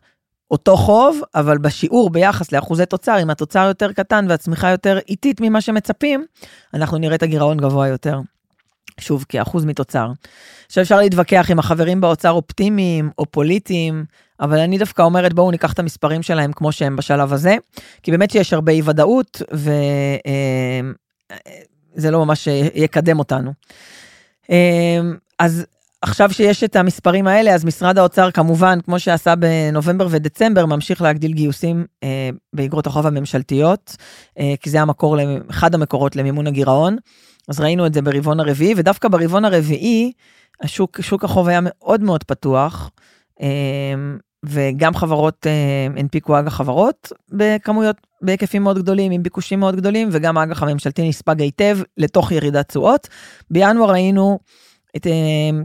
אותו 0.55 0.77
חוב, 0.77 1.21
אבל 1.35 1.57
בשיעור 1.57 2.09
ביחס 2.09 2.51
לאחוזי 2.51 2.85
תוצר, 2.85 3.21
אם 3.21 3.29
התוצר 3.29 3.65
יותר 3.67 3.91
קטן 3.91 4.25
והצמיחה 4.29 4.69
יותר 4.69 4.99
איטית 5.09 5.41
ממה 5.41 5.61
שמצפים, 5.61 6.25
אנחנו 6.73 6.97
נראה 6.97 7.15
את 7.15 7.23
הגירעון 7.23 7.57
גבוה 7.57 7.87
יותר. 7.87 8.19
שוב, 8.99 9.25
כאחוז 9.29 9.65
מתוצר. 9.65 10.11
עכשיו 10.65 10.83
אפשר 10.83 10.97
להתווכח 10.97 11.51
אם 11.51 11.59
החברים 11.59 12.01
באוצר 12.01 12.31
אופטימיים 12.31 13.09
או 13.17 13.25
פוליטיים, 13.31 14.05
אבל 14.39 14.59
אני 14.59 14.77
דווקא 14.77 15.01
אומרת 15.01 15.33
בואו 15.33 15.51
ניקח 15.51 15.73
את 15.73 15.79
המספרים 15.79 16.23
שלהם 16.23 16.53
כמו 16.53 16.71
שהם 16.71 16.95
בשלב 16.95 17.33
הזה, 17.33 17.55
כי 18.03 18.11
באמת 18.11 18.31
שיש 18.31 18.53
הרבה 18.53 18.71
אי 18.71 18.81
ודאות 18.85 19.41
וזה 21.95 22.11
לא 22.11 22.25
ממש 22.25 22.47
יקדם 22.73 23.19
אותנו. 23.19 23.53
אז 25.39 25.65
עכשיו 26.07 26.33
שיש 26.33 26.63
את 26.63 26.75
המספרים 26.75 27.27
האלה, 27.27 27.53
אז 27.53 27.65
משרד 27.65 27.97
האוצר 27.97 28.31
כמובן, 28.31 28.79
כמו 28.85 28.99
שעשה 28.99 29.33
בנובמבר 29.35 30.07
ודצמבר, 30.09 30.65
ממשיך 30.65 31.01
להגדיל 31.01 31.31
גיוסים 31.31 31.85
אה, 32.03 32.29
באגרות 32.53 32.87
החוב 32.87 33.07
הממשלתיות, 33.07 33.95
אה, 34.39 34.53
כי 34.61 34.69
זה 34.69 34.81
המקור, 34.81 35.17
אחד 35.49 35.75
המקורות 35.75 36.15
למימון 36.15 36.47
הגירעון. 36.47 36.97
אז 37.47 37.59
ראינו 37.59 37.85
את 37.85 37.93
זה 37.93 38.01
ברבעון 38.01 38.39
הרביעי, 38.39 38.73
ודווקא 38.77 39.07
ברבעון 39.07 39.45
הרביעי, 39.45 40.11
השוק, 40.61 41.01
שוק 41.01 41.23
החוב 41.23 41.47
היה 41.47 41.59
מאוד 41.63 42.01
מאוד 42.01 42.23
פתוח, 42.23 42.91
אה, 43.41 43.47
וגם 44.45 44.95
חברות 44.95 45.47
אה, 45.47 45.87
הנפיקו 46.01 46.39
אג"ח 46.39 46.53
חברות 46.53 47.11
בכמויות, 47.29 47.95
בהיקפים 48.21 48.63
מאוד 48.63 48.77
גדולים, 48.77 49.11
עם 49.11 49.23
ביקושים 49.23 49.59
מאוד 49.59 49.75
גדולים, 49.75 50.09
וגם 50.11 50.37
האג"ח 50.37 50.63
הממשלתי 50.63 51.09
נספג 51.09 51.41
היטב 51.41 51.77
לתוך 51.97 52.31
ירידת 52.31 52.67
תשואות. 52.67 53.07
בינואר 53.51 53.91
ראינו 53.91 54.39
את 54.95 55.07
אה, 55.07 55.11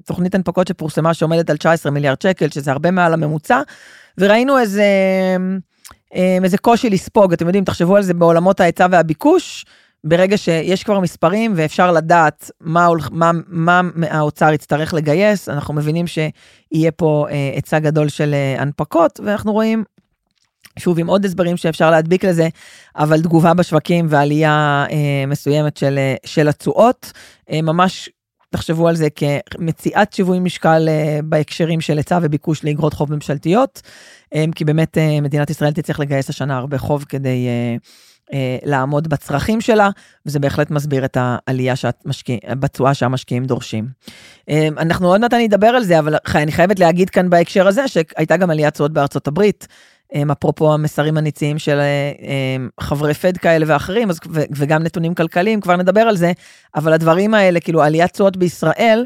תוכנית 0.07 0.35
הנפקות 0.35 0.69
שפורסמה 0.69 1.15
שעומדת 1.15 1.51
על 1.51 1.57
19 1.57 1.93
מיליארד 1.93 2.23
שקל, 2.23 2.49
שזה 2.51 2.71
הרבה 2.73 2.91
מעל 2.91 3.15
הממוצע, 3.15 3.63
וראינו 4.19 4.59
איזה, 4.59 4.85
אה, 6.15 6.39
איזה 6.45 6.59
קושי 6.59 6.91
לספוג, 6.91 7.33
אתם 7.33 7.47
יודעים, 7.47 7.65
תחשבו 7.65 7.97
על 7.97 8.03
זה 8.03 8.15
בעולמות 8.15 8.61
ההיצע 8.61 8.87
והביקוש, 8.91 9.65
ברגע 10.05 10.39
שיש 10.39 10.85
כבר 10.85 11.01
מספרים 11.01 11.53
ואפשר 11.57 11.93
לדעת 11.93 12.51
מה, 12.61 12.89
מה, 13.11 13.31
מה 13.49 13.81
האוצר 14.11 14.53
יצטרך 14.53 14.95
לגייס, 14.95 15.49
אנחנו 15.49 15.75
מבינים 15.75 16.07
שיהיה 16.07 16.91
פה 16.97 17.27
אה, 17.31 17.51
היצע 17.55 17.79
גדול 17.79 18.09
של 18.09 18.35
הנפקות, 18.59 19.21
ואנחנו 19.25 19.53
רואים 19.53 19.85
שוב, 20.79 20.99
עם 20.99 21.07
עוד 21.07 21.25
הסברים 21.25 21.57
שאפשר 21.57 21.91
להדביק 21.91 22.25
לזה, 22.25 22.49
אבל 22.97 23.23
תגובה 23.23 23.55
בשווקים 23.55 24.07
ועלייה 24.09 24.85
אה, 24.91 25.27
מסוימת 25.27 25.77
של, 25.77 25.99
של 26.25 26.49
התשואות, 26.49 27.13
אה, 27.51 27.63
ממש 27.63 28.11
תחשבו 28.51 28.89
על 28.89 28.97
זה 28.97 29.09
כמציאת 29.51 30.13
שיווי 30.13 30.39
משקל 30.39 30.89
אה, 30.89 31.19
בהקשרים 31.25 31.81
של 31.81 31.97
היצע 31.97 32.19
וביקוש 32.23 32.65
לאגרות 32.65 32.95
חוב 32.95 33.15
ממשלתיות, 33.15 33.83
אה, 34.35 34.45
כי 34.55 34.65
באמת 34.65 34.99
אה, 34.99 35.21
מדינת 35.21 35.51
ישראל 35.51 35.73
תצטרך 35.73 36.01
לגייס 36.01 36.31
השנה 36.31 36.57
הרבה 36.57 36.79
חוב 36.79 37.05
כדי 37.09 37.49
לעמוד 38.65 39.09
בצרכים 39.09 39.61
שלה, 39.61 39.91
וזה 40.27 40.39
בהחלט 40.39 40.71
מסביר 40.71 41.05
את 41.05 41.17
העלייה 41.21 41.77
שהמשקיע, 41.77 42.39
בתשואה 42.61 42.95
שהמשקיעים 42.95 43.45
דורשים. 43.45 43.89
אנחנו 44.79 45.09
עוד 45.09 45.21
מעט 45.21 45.35
אני 45.35 45.47
אדבר 45.47 45.67
על 45.67 45.85
זה, 45.85 45.99
אבל 45.99 46.15
אני 46.35 46.53
חייבת 46.53 46.79
להגיד 46.79 47.11
כאן 47.11 47.31
בהקשר 47.31 47.69
הזה 47.69 47.89
שהייתה 47.89 48.37
גם 48.37 48.51
עליית 48.51 48.75
תשואות 48.75 48.93
בארצות 48.93 49.29
הברית. 49.29 49.67
אפרופו 50.33 50.75
המסרים 50.75 51.17
הניציים 51.17 51.59
של 51.59 51.81
חברי 52.81 53.15
פד 53.15 53.37
כאלה 53.37 53.65
ואחרים, 53.69 54.11
אז, 54.11 54.21
וגם 54.57 54.83
נתונים 54.83 55.15
כלכליים, 55.15 55.61
כבר 55.61 55.77
נדבר 55.77 56.01
על 56.01 56.17
זה, 56.17 56.33
אבל 56.75 56.93
הדברים 56.93 57.35
האלה, 57.35 57.61
כאילו 57.61 57.83
עליית 57.83 58.13
תשואות 58.13 58.37
בישראל, 58.37 59.05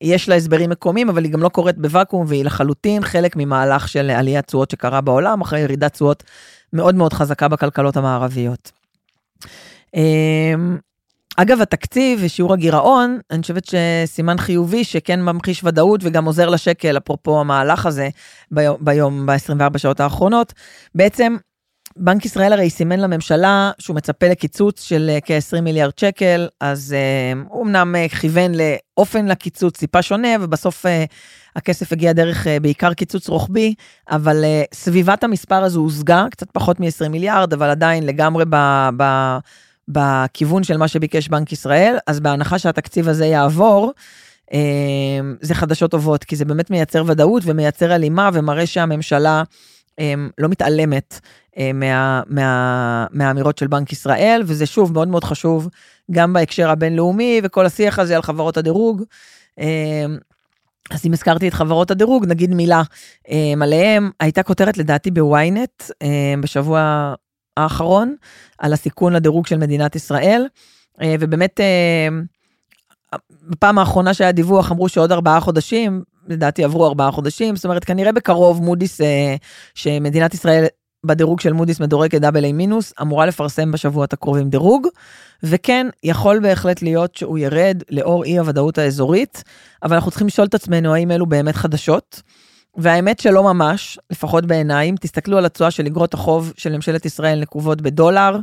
יש 0.00 0.28
לה 0.28 0.34
הסברים 0.34 0.70
מקומיים, 0.70 1.08
אבל 1.08 1.24
היא 1.24 1.32
גם 1.32 1.42
לא 1.42 1.48
קורית 1.48 1.78
בוואקום, 1.78 2.24
והיא 2.28 2.44
לחלוטין 2.44 3.04
חלק 3.04 3.36
ממהלך 3.36 3.88
של 3.88 4.10
עליית 4.10 4.46
תשואות 4.46 4.70
שקרה 4.70 5.00
בעולם, 5.00 5.40
אחרי 5.40 5.60
ירידת 5.60 5.92
תשואות 5.92 6.24
מאוד 6.72 6.94
מאוד 6.94 7.12
חזקה 7.12 7.48
בכלכלות 7.48 7.96
המערביות. 7.96 8.72
אגב, 11.40 11.60
התקציב 11.60 12.20
ושיעור 12.22 12.52
הגירעון, 12.52 13.18
אני 13.30 13.42
חושבת 13.42 13.64
שסימן 13.64 14.38
חיובי 14.38 14.84
שכן 14.84 15.22
ממחיש 15.22 15.64
ודאות 15.64 16.00
וגם 16.04 16.24
עוזר 16.24 16.48
לשקל, 16.48 16.96
אפרופו 16.96 17.40
המהלך 17.40 17.86
הזה 17.86 18.08
ביום, 18.50 18.76
ביום 18.80 19.26
ב-24 19.26 19.78
שעות 19.78 20.00
האחרונות. 20.00 20.52
בעצם, 20.94 21.36
בנק 21.96 22.24
ישראל 22.24 22.52
הרי 22.52 22.70
סימן 22.70 23.00
לממשלה 23.00 23.70
שהוא 23.78 23.96
מצפה 23.96 24.28
לקיצוץ 24.28 24.82
של 24.82 25.10
אה, 25.10 25.18
כ-20 25.24 25.60
מיליארד 25.60 25.98
שקל, 25.98 26.48
אז 26.60 26.94
uh, 26.94 27.48
הוא 27.48 27.64
אמנם 27.64 27.94
uh, 27.94 28.16
כיוון 28.16 28.52
לאופן 28.54 29.26
לקיצוץ 29.26 29.78
טיפה 29.78 30.02
שונה, 30.02 30.28
ובסוף 30.40 30.86
הכסף 31.56 31.92
הגיע 31.92 32.12
דרך 32.12 32.46
בעיקר 32.62 32.94
קיצוץ 32.94 33.28
רוחבי, 33.28 33.74
אבל 34.10 34.44
סביבת 34.74 35.24
המספר 35.24 35.64
הזו 35.64 35.80
הושגה, 35.80 36.26
קצת 36.30 36.50
פחות 36.52 36.80
מ-20 36.80 37.08
מיליארד, 37.08 37.52
אבל 37.52 37.70
עדיין 37.70 38.06
לגמרי 38.06 38.44
ב... 38.50 38.88
ב 38.96 39.02
בכיוון 39.88 40.62
של 40.62 40.76
מה 40.76 40.88
שביקש 40.88 41.28
בנק 41.28 41.52
ישראל, 41.52 41.96
אז 42.06 42.20
בהנחה 42.20 42.58
שהתקציב 42.58 43.08
הזה 43.08 43.26
יעבור, 43.26 43.92
אה, 44.52 45.20
זה 45.40 45.54
חדשות 45.54 45.90
טובות, 45.90 46.24
כי 46.24 46.36
זה 46.36 46.44
באמת 46.44 46.70
מייצר 46.70 47.04
ודאות 47.06 47.42
ומייצר 47.46 47.92
הלימה 47.92 48.30
ומראה 48.32 48.66
שהממשלה 48.66 49.42
אה, 49.98 50.14
לא 50.38 50.48
מתעלמת 50.48 51.20
אה, 51.58 51.70
מה, 51.74 52.22
מה, 52.26 53.06
מהאמירות 53.10 53.58
של 53.58 53.66
בנק 53.66 53.92
ישראל, 53.92 54.42
וזה 54.46 54.66
שוב 54.66 54.92
מאוד 54.92 55.08
מאוד 55.08 55.24
חשוב 55.24 55.68
גם 56.10 56.32
בהקשר 56.32 56.70
הבינלאומי 56.70 57.40
וכל 57.44 57.66
השיח 57.66 57.98
הזה 57.98 58.16
על 58.16 58.22
חברות 58.22 58.56
הדירוג. 58.56 59.02
אז 60.90 61.06
אם 61.06 61.12
הזכרתי 61.12 61.48
את 61.48 61.54
חברות 61.54 61.90
הדירוג, 61.90 62.26
נגיד 62.26 62.54
מילה 62.54 62.82
עליהם, 63.62 64.10
הייתה 64.20 64.42
כותרת 64.42 64.78
לדעתי 64.78 65.10
בוויינט 65.10 65.82
בשבוע 66.40 67.14
האחרון, 67.62 68.14
על 68.58 68.72
הסיכון 68.72 69.12
לדירוג 69.12 69.46
של 69.46 69.56
מדינת 69.56 69.96
ישראל, 69.96 70.46
אה, 71.02 71.14
ובאמת, 71.20 71.60
אה, 71.60 72.08
בפעם 73.42 73.78
האחרונה 73.78 74.14
שהיה 74.14 74.32
דיווח 74.32 74.72
אמרו 74.72 74.88
שעוד 74.88 75.12
ארבעה 75.12 75.40
חודשים, 75.40 76.02
לדעתי 76.28 76.64
עברו 76.64 76.86
ארבעה 76.86 77.10
חודשים, 77.10 77.56
זאת 77.56 77.64
אומרת 77.64 77.84
כנראה 77.84 78.12
בקרוב 78.12 78.62
מודי'ס, 78.62 79.00
אה, 79.00 79.36
שמדינת 79.74 80.34
ישראל 80.34 80.64
בדירוג 81.06 81.40
של 81.40 81.52
מודי'ס 81.52 81.80
מדורגת 81.80 82.20
דאבל 82.20 82.44
איי 82.44 82.52
מינוס, 82.52 82.92
אמורה 83.02 83.26
לפרסם 83.26 83.72
בשבועות 83.72 84.12
הקרובים 84.12 84.50
דירוג, 84.50 84.86
וכן, 85.42 85.86
יכול 86.04 86.40
בהחלט 86.40 86.82
להיות 86.82 87.16
שהוא 87.16 87.38
ירד 87.38 87.82
לאור 87.90 88.24
אי 88.24 88.38
הוודאות 88.38 88.78
האזורית, 88.78 89.42
אבל 89.82 89.94
אנחנו 89.94 90.10
צריכים 90.10 90.26
לשאול 90.26 90.46
את 90.46 90.54
עצמנו 90.54 90.94
האם 90.94 91.10
אלו 91.10 91.26
באמת 91.26 91.56
חדשות. 91.56 92.22
והאמת 92.78 93.20
שלא 93.20 93.42
ממש, 93.42 93.98
לפחות 94.10 94.46
בעיניי, 94.46 94.90
אם 94.90 94.94
תסתכלו 95.00 95.38
על 95.38 95.44
התשואה 95.44 95.70
של 95.70 95.86
אגרות 95.86 96.14
החוב 96.14 96.52
של 96.56 96.76
ממשלת 96.76 97.06
ישראל 97.06 97.40
נקובות 97.40 97.80
בדולר, 97.80 98.36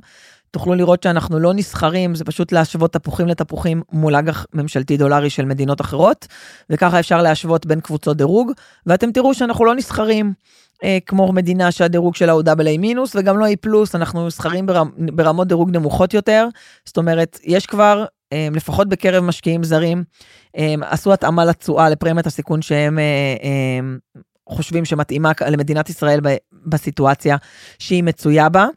תוכלו 0.51 0.75
לראות 0.75 1.03
שאנחנו 1.03 1.39
לא 1.39 1.53
נסחרים, 1.53 2.15
זה 2.15 2.23
פשוט 2.23 2.51
להשוות 2.51 2.93
תפוחים 2.93 3.27
לתפוחים 3.27 3.81
מול 3.91 4.15
אג"ח 4.15 4.45
ממשלתי 4.53 4.97
דולרי 4.97 5.29
של 5.29 5.45
מדינות 5.45 5.81
אחרות, 5.81 6.27
וככה 6.69 6.99
אפשר 6.99 7.21
להשוות 7.21 7.65
בין 7.65 7.79
קבוצות 7.79 8.17
דירוג, 8.17 8.51
ואתם 8.85 9.11
תראו 9.11 9.33
שאנחנו 9.33 9.65
לא 9.65 9.75
נסחרים 9.75 10.33
אה, 10.83 10.97
כמו 11.05 11.31
מדינה 11.31 11.71
שהדירוג 11.71 12.15
שלה 12.15 12.31
הוא 12.31 12.41
AA 12.41 12.77
מינוס, 12.79 13.15
וגם 13.15 13.37
לא 13.37 13.47
A 13.47 13.55
פלוס, 13.61 13.95
אנחנו 13.95 14.27
נסחרים 14.27 14.65
ברמ, 14.65 14.89
ברמות 14.97 15.47
דירוג 15.47 15.71
נמוכות 15.71 16.13
יותר, 16.13 16.47
זאת 16.85 16.97
אומרת, 16.97 17.39
יש 17.43 17.65
כבר, 17.65 18.05
לפחות 18.33 18.89
בקרב 18.89 19.23
משקיעים 19.23 19.63
זרים, 19.63 20.03
אה, 20.57 20.75
עשו 20.81 21.13
התאמה 21.13 21.45
לתשואה 21.45 21.89
לפרמיית 21.89 22.27
הסיכון 22.27 22.61
שהם 22.61 22.99
אה, 22.99 23.03
אה, 23.43 23.95
חושבים 24.49 24.85
שמתאימה 24.85 25.31
למדינת 25.47 25.89
ישראל 25.89 26.19
בסיטואציה 26.65 27.37
שהיא 27.79 28.03
מצויה 28.03 28.49
בה. 28.49 28.67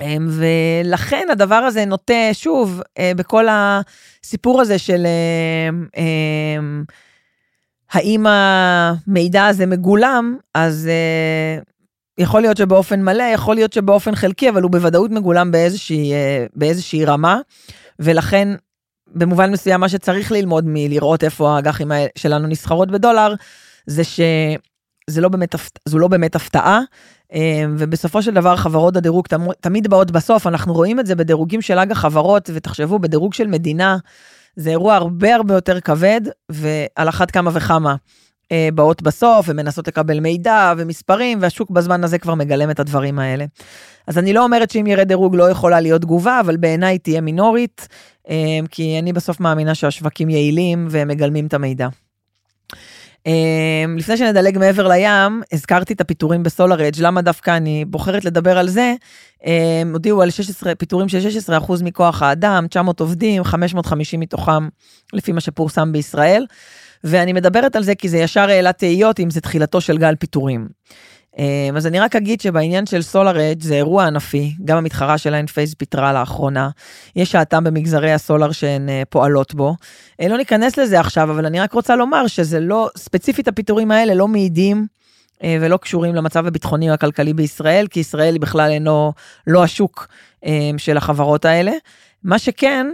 אמ, 0.00 0.28
ולכן 0.30 1.26
הדבר 1.32 1.54
הזה 1.54 1.84
נוטה, 1.84 2.32
שוב, 2.32 2.82
אה, 2.98 3.12
בכל 3.16 3.46
הסיפור 3.50 4.60
הזה 4.60 4.78
של 4.78 5.06
אמ, 5.70 5.86
אמ, 5.96 6.84
האם 7.92 8.26
המידע 8.26 9.46
הזה 9.46 9.66
מגולם, 9.66 10.36
אז 10.54 10.88
אה, 10.88 11.62
יכול 12.18 12.40
להיות 12.40 12.56
שבאופן 12.56 13.02
מלא, 13.02 13.22
יכול 13.22 13.54
להיות 13.54 13.72
שבאופן 13.72 14.14
חלקי, 14.14 14.48
אבל 14.48 14.62
הוא 14.62 14.70
בוודאות 14.70 15.10
מגולם 15.10 15.50
באיזושהי, 15.50 16.12
אה, 16.12 16.46
באיזושהי 16.54 17.04
רמה, 17.04 17.40
ולכן 17.98 18.48
במובן 19.14 19.50
מסוים 19.50 19.80
מה 19.80 19.88
שצריך 19.88 20.32
ללמוד 20.32 20.64
מלראות 20.66 21.24
איפה 21.24 21.56
האג"חים 21.56 21.92
שלנו 22.18 22.46
נסחרות 22.46 22.90
בדולר, 22.90 23.34
זה 23.86 24.04
שזה 24.04 25.20
לא 25.20 25.28
באמת, 25.28 25.54
זו 25.88 25.98
לא 25.98 26.08
באמת 26.08 26.36
הפתעה, 26.36 26.80
אמ, 27.32 27.76
ובסופו 27.78 28.22
של 28.22 28.34
דבר 28.34 28.56
חברות 28.56 28.96
הדירוג 28.96 29.26
תמיד 29.60 29.88
באות 29.88 30.10
בסוף, 30.10 30.46
אנחנו 30.46 30.74
רואים 30.74 31.00
את 31.00 31.06
זה 31.06 31.14
בדירוגים 31.14 31.62
של 31.62 31.78
אג"ח 31.78 31.98
חברות, 31.98 32.50
ותחשבו, 32.54 32.98
בדירוג 32.98 33.34
של 33.34 33.46
מדינה, 33.46 33.96
זה 34.56 34.70
אירוע 34.70 34.94
הרבה 34.94 35.34
הרבה 35.34 35.54
יותר 35.54 35.80
כבד, 35.80 36.20
ועל 36.48 37.08
אחת 37.08 37.30
כמה 37.30 37.50
וכמה. 37.54 37.90
אה, 37.90 37.96
באות 38.74 39.02
בסוף, 39.02 39.46
ומנסות 39.48 39.88
לקבל 39.88 40.20
מידע 40.20 40.72
ומספרים, 40.76 41.38
והשוק 41.40 41.70
בזמן 41.70 42.04
הזה 42.04 42.18
כבר 42.18 42.34
מגלם 42.34 42.70
את 42.70 42.80
הדברים 42.80 43.18
האלה. 43.18 43.44
אז 44.06 44.18
אני 44.18 44.32
לא 44.32 44.44
אומרת 44.44 44.70
שאם 44.70 44.86
ירד 44.86 45.08
דירוג 45.08 45.36
לא 45.36 45.50
יכולה 45.50 45.80
להיות 45.80 46.02
תגובה, 46.02 46.40
אבל 46.40 46.56
בעיניי 46.56 46.98
תהיה 46.98 47.20
מינורית, 47.20 47.88
אה, 48.28 48.34
כי 48.70 48.98
אני 48.98 49.12
בסוף 49.12 49.40
מאמינה 49.40 49.74
שהשווקים 49.74 50.30
יעילים 50.30 50.86
והם 50.90 51.08
מגלמים 51.08 51.46
את 51.46 51.54
המידע. 51.54 51.88
Um, 53.18 53.98
לפני 53.98 54.16
שנדלג 54.16 54.58
מעבר 54.58 54.88
לים, 54.88 55.42
הזכרתי 55.52 55.92
את 55.92 56.00
הפיטורים 56.00 56.42
בסולארג', 56.42 56.94
למה 56.98 57.22
דווקא 57.22 57.56
אני 57.56 57.84
בוחרת 57.84 58.24
לדבר 58.24 58.58
על 58.58 58.68
זה? 58.68 58.94
Um, 59.40 59.44
הודיעו 59.92 60.22
על 60.22 60.30
16, 60.30 60.74
פיטורים 60.74 61.08
של 61.08 61.18
16% 61.48 61.84
מכוח 61.84 62.22
האדם, 62.22 62.66
900 62.70 63.00
עובדים, 63.00 63.44
550 63.44 64.20
מתוכם, 64.20 64.68
לפי 65.12 65.32
מה 65.32 65.40
שפורסם 65.40 65.92
בישראל. 65.92 66.46
ואני 67.04 67.32
מדברת 67.32 67.76
על 67.76 67.82
זה 67.82 67.94
כי 67.94 68.08
זה 68.08 68.18
ישר 68.18 68.48
העלה 68.50 68.72
תהיות 68.72 69.20
אם 69.20 69.30
זה 69.30 69.40
תחילתו 69.40 69.80
של 69.80 69.98
גל 69.98 70.14
פיטורים. 70.14 70.68
אמ, 71.38 71.76
אז 71.76 71.86
אני 71.86 72.00
רק 72.00 72.16
אגיד 72.16 72.40
שבעניין 72.40 72.86
של 72.86 73.02
סולאר 73.02 73.36
זה 73.60 73.74
אירוע 73.74 74.04
ענפי, 74.04 74.54
גם 74.64 74.78
המתחרה 74.78 75.18
של 75.18 75.34
האנפייס 75.34 75.74
פיטרה 75.74 76.12
לאחרונה. 76.12 76.70
יש 77.16 77.34
האטם 77.34 77.64
במגזרי 77.64 78.12
הסולאר 78.12 78.52
שהן 78.52 78.88
אה, 78.88 79.02
פועלות 79.08 79.54
בו. 79.54 79.76
אה, 80.20 80.28
לא 80.28 80.36
ניכנס 80.36 80.76
לזה 80.76 81.00
עכשיו, 81.00 81.30
אבל 81.30 81.46
אני 81.46 81.60
רק 81.60 81.72
רוצה 81.72 81.96
לומר 81.96 82.26
שזה 82.26 82.60
לא, 82.60 82.88
ספציפית 82.96 83.48
הפיטורים 83.48 83.90
האלה 83.90 84.14
לא 84.14 84.28
מעידים 84.28 84.86
אה, 85.42 85.56
ולא 85.60 85.76
קשורים 85.76 86.14
למצב 86.14 86.46
הביטחוני 86.46 86.88
או 86.88 86.94
הכלכלי 86.94 87.34
בישראל, 87.34 87.86
כי 87.90 88.00
ישראל 88.00 88.38
בכלל 88.38 88.70
אינו, 88.70 89.12
לא 89.46 89.64
השוק 89.64 90.06
של 90.76 90.96
החברות 90.96 91.44
האלה. 91.44 91.72
מה 92.22 92.38
שכן, 92.38 92.86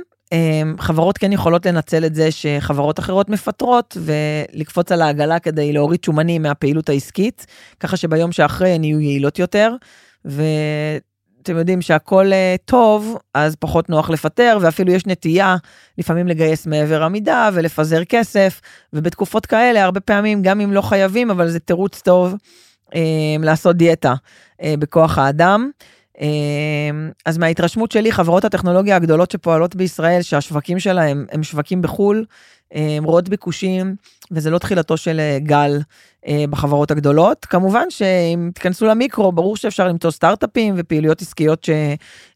חברות 0.79 1.19
כן 1.19 1.33
יכולות 1.33 1.67
לנצל 1.67 2.05
את 2.05 2.15
זה 2.15 2.31
שחברות 2.31 2.99
אחרות 2.99 3.29
מפטרות 3.29 3.97
ולקפוץ 4.01 4.93
על 4.93 5.03
העגלה 5.03 5.39
כדי 5.39 5.73
להוריד 5.73 6.05
שומנים 6.05 6.43
מהפעילות 6.43 6.89
העסקית, 6.89 7.47
ככה 7.81 7.97
שביום 7.97 8.33
שאחרי 8.33 8.71
הן 8.71 8.85
יהיו 8.85 9.01
יעילות 9.01 9.39
יותר. 9.39 9.71
ואתם 10.25 11.57
יודעים 11.57 11.83
שהכל 11.83 12.33
אה, 12.33 12.57
טוב, 12.65 13.19
אז 13.35 13.57
פחות 13.57 13.89
נוח 13.89 14.11
לפטר, 14.11 14.59
ואפילו 14.61 14.93
יש 14.93 15.07
נטייה 15.07 15.57
לפעמים 15.99 16.29
לגייס 16.29 16.67
מעבר 16.67 17.03
המידה 17.03 17.51
ולפזר 17.53 18.05
כסף, 18.05 18.61
ובתקופות 18.93 19.47
כאלה 19.47 19.85
הרבה 19.85 20.01
פעמים, 20.01 20.43
גם 20.43 20.61
אם 20.61 20.73
לא 20.73 20.81
חייבים, 20.81 21.31
אבל 21.31 21.49
זה 21.49 21.61
תירוץ 21.61 22.01
טוב 22.01 22.35
אה, 22.95 23.01
לעשות 23.41 23.77
דיאטה 23.77 24.15
אה, 24.63 24.75
בכוח 24.79 25.19
האדם. 25.19 25.71
אמ, 26.21 27.11
אז 27.27 27.39
מההתרשמות 27.39 27.93
שלי, 27.93 28.13
חברות 28.13 28.45
הטכנולוגיה 28.45 28.97
הגדולות 28.97 29.31
שפועלות 29.31 29.77
בישראל, 29.77 30.23
שהשווקים 30.23 30.79
שלהם 30.79 31.27
הם 31.33 31.43
שווקים 31.43 31.83
בחו"ל, 31.83 32.25
הם 32.73 33.05
רואות 33.05 33.29
ביקושים, 33.29 33.97
וזה 34.31 34.51
לא 34.51 34.59
תחילתו 34.59 34.97
של 34.97 35.21
אה, 35.21 35.39
גל 35.43 35.81
אה, 36.27 36.45
בחברות 36.51 36.91
הגדולות. 36.91 37.45
כמובן 37.45 37.91
שאם 37.91 38.51
תיכנסו 38.55 38.87
למיקרו, 38.87 39.33
ברור 39.33 39.57
שאפשר 39.57 39.89
למצוא 39.89 40.11
סטארט-אפים 40.11 40.75
ופעילויות 40.77 41.23
עסקיות 41.23 41.69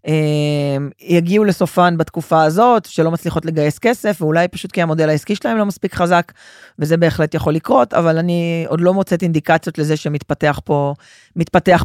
שיגיעו 0.04 1.44
לסופן 1.44 1.96
בתקופה 1.96 2.42
הזאת, 2.42 2.84
שלא 2.84 3.10
מצליחות 3.10 3.44
לגייס 3.44 3.78
כסף, 3.78 4.16
ואולי 4.20 4.48
פשוט 4.48 4.72
כי 4.72 4.82
המודל 4.82 5.08
העסקי 5.08 5.34
שלהם 5.34 5.56
לא 5.56 5.66
מספיק 5.66 5.94
חזק, 5.94 6.32
וזה 6.78 6.96
בהחלט 6.96 7.34
יכול 7.34 7.54
לקרות, 7.54 7.94
אבל 7.94 8.18
אני 8.18 8.64
עוד 8.68 8.80
לא 8.80 8.94
מוצאת 8.94 9.22
אינדיקציות 9.22 9.78
לזה 9.78 9.96
שמתפתח 9.96 10.60
פה, 10.64 10.94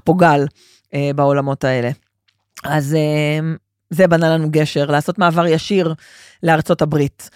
פה 0.04 0.14
גל. 0.18 0.46
אה, 0.94 1.12
בעולמות 1.16 1.64
האלה. 1.64 1.92
אז 2.64 2.96
אה, 2.96 3.54
זה 3.90 4.08
בנה 4.08 4.30
לנו 4.30 4.48
גשר, 4.52 4.92
לעשות 4.92 5.20
מעבר 5.20 5.48
ישיר 5.48 5.94
לארצות 6.44 6.82
הברית. 6.82 7.30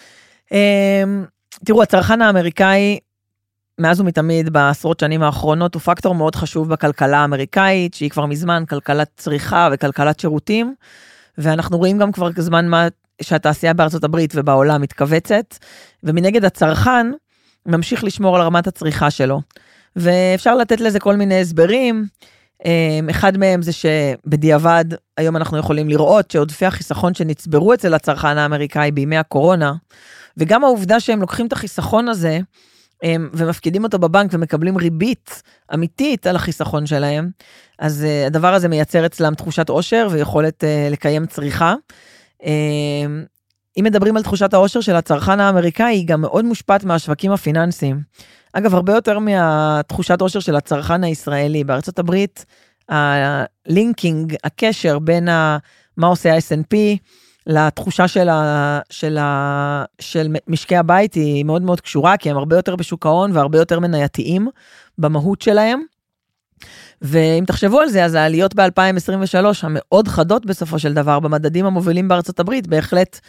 אה, 0.53 1.03
תראו, 1.65 1.83
הצרכן 1.83 2.21
האמריקאי, 2.21 2.99
מאז 3.79 3.99
ומתמיד 3.99 4.49
בעשרות 4.49 4.99
שנים 4.99 5.23
האחרונות, 5.23 5.73
הוא 5.73 5.81
פקטור 5.81 6.15
מאוד 6.15 6.35
חשוב 6.35 6.69
בכלכלה 6.69 7.17
האמריקאית, 7.17 7.93
שהיא 7.93 8.09
כבר 8.09 8.25
מזמן 8.25 8.63
כלכלת 8.69 9.09
צריכה 9.17 9.69
וכלכלת 9.71 10.19
שירותים, 10.19 10.75
ואנחנו 11.37 11.77
רואים 11.77 11.97
גם 11.97 12.11
כבר 12.11 12.29
זמן 12.37 12.67
מה 12.67 12.87
שהתעשייה 13.21 13.73
בארצות 13.73 14.03
הברית 14.03 14.33
ובעולם 14.35 14.81
מתכווצת, 14.81 15.57
ומנגד 16.03 16.45
הצרכן 16.45 17.07
ממשיך 17.65 18.03
לשמור 18.03 18.35
על 18.35 18.41
רמת 18.41 18.67
הצריכה 18.67 19.11
שלו. 19.11 19.41
ואפשר 19.95 20.55
לתת 20.55 20.81
לזה 20.81 20.99
כל 20.99 21.15
מיני 21.15 21.41
הסברים. 21.41 22.07
אמ, 22.65 23.09
אחד 23.09 23.37
מהם 23.37 23.61
זה 23.61 23.71
שבדיעבד, 23.71 24.85
היום 25.17 25.37
אנחנו 25.37 25.57
יכולים 25.57 25.89
לראות 25.89 26.31
שעודפי 26.31 26.65
החיסכון 26.65 27.13
שנצברו 27.13 27.73
אצל 27.73 27.93
הצרכן 27.93 28.37
האמריקאי 28.37 28.91
בימי 28.91 29.17
הקורונה, 29.17 29.73
וגם 30.37 30.63
העובדה 30.63 30.99
שהם 30.99 31.21
לוקחים 31.21 31.47
את 31.47 31.53
החיסכון 31.53 32.07
הזה 32.07 32.39
הם, 33.03 33.29
ומפקידים 33.33 33.83
אותו 33.83 33.99
בבנק 33.99 34.31
ומקבלים 34.33 34.77
ריבית 34.77 35.41
אמיתית 35.73 36.27
על 36.27 36.35
החיסכון 36.35 36.85
שלהם, 36.85 37.29
אז 37.79 38.05
uh, 38.05 38.27
הדבר 38.27 38.53
הזה 38.53 38.67
מייצר 38.67 39.05
אצלם 39.05 39.35
תחושת 39.35 39.69
עושר 39.69 40.07
ויכולת 40.11 40.63
uh, 40.63 40.91
לקיים 40.91 41.25
צריכה. 41.25 41.75
Um, 42.41 42.45
אם 43.79 43.83
מדברים 43.83 44.17
על 44.17 44.23
תחושת 44.23 44.53
העושר 44.53 44.81
של 44.81 44.95
הצרכן 44.95 45.39
האמריקאי, 45.39 45.95
היא 45.95 46.07
גם 46.07 46.21
מאוד 46.21 46.45
מושפעת 46.45 46.83
מהשווקים 46.83 47.31
הפיננסיים. 47.31 48.01
אגב, 48.53 48.75
הרבה 48.75 48.93
יותר 48.93 49.19
מהתחושת 49.19 50.21
עושר 50.21 50.39
של 50.39 50.55
הצרכן 50.55 51.03
הישראלי. 51.03 51.63
בארצות 51.63 51.99
הברית, 51.99 52.45
הלינקינג, 52.89 54.35
הקשר 54.43 54.99
בין 54.99 55.29
ה, 55.29 55.57
מה 55.97 56.07
עושה 56.07 56.33
ה-S&P 56.33 56.75
לתחושה 57.47 58.07
של, 58.07 58.29
ה, 58.29 58.79
של, 58.89 59.17
ה, 59.17 59.83
של 59.99 60.35
משקי 60.47 60.75
הבית 60.75 61.13
היא 61.13 61.45
מאוד 61.45 61.61
מאוד 61.61 61.81
קשורה, 61.81 62.17
כי 62.17 62.29
הם 62.29 62.37
הרבה 62.37 62.55
יותר 62.55 62.75
בשוק 62.75 63.05
ההון 63.05 63.31
והרבה 63.33 63.57
יותר 63.57 63.79
מנייתיים 63.79 64.47
במהות 64.97 65.41
שלהם. 65.41 65.81
ואם 67.01 67.43
תחשבו 67.47 67.79
על 67.79 67.89
זה, 67.89 68.05
אז 68.05 68.13
העליות 68.13 68.55
ב-2023 68.55 69.45
המאוד 69.61 70.07
חדות 70.07 70.45
בסופו 70.45 70.79
של 70.79 70.93
דבר 70.93 71.19
במדדים 71.19 71.65
המובילים 71.65 72.07
בארצות 72.07 72.39
הברית, 72.39 72.67
בהחלט 72.67 73.19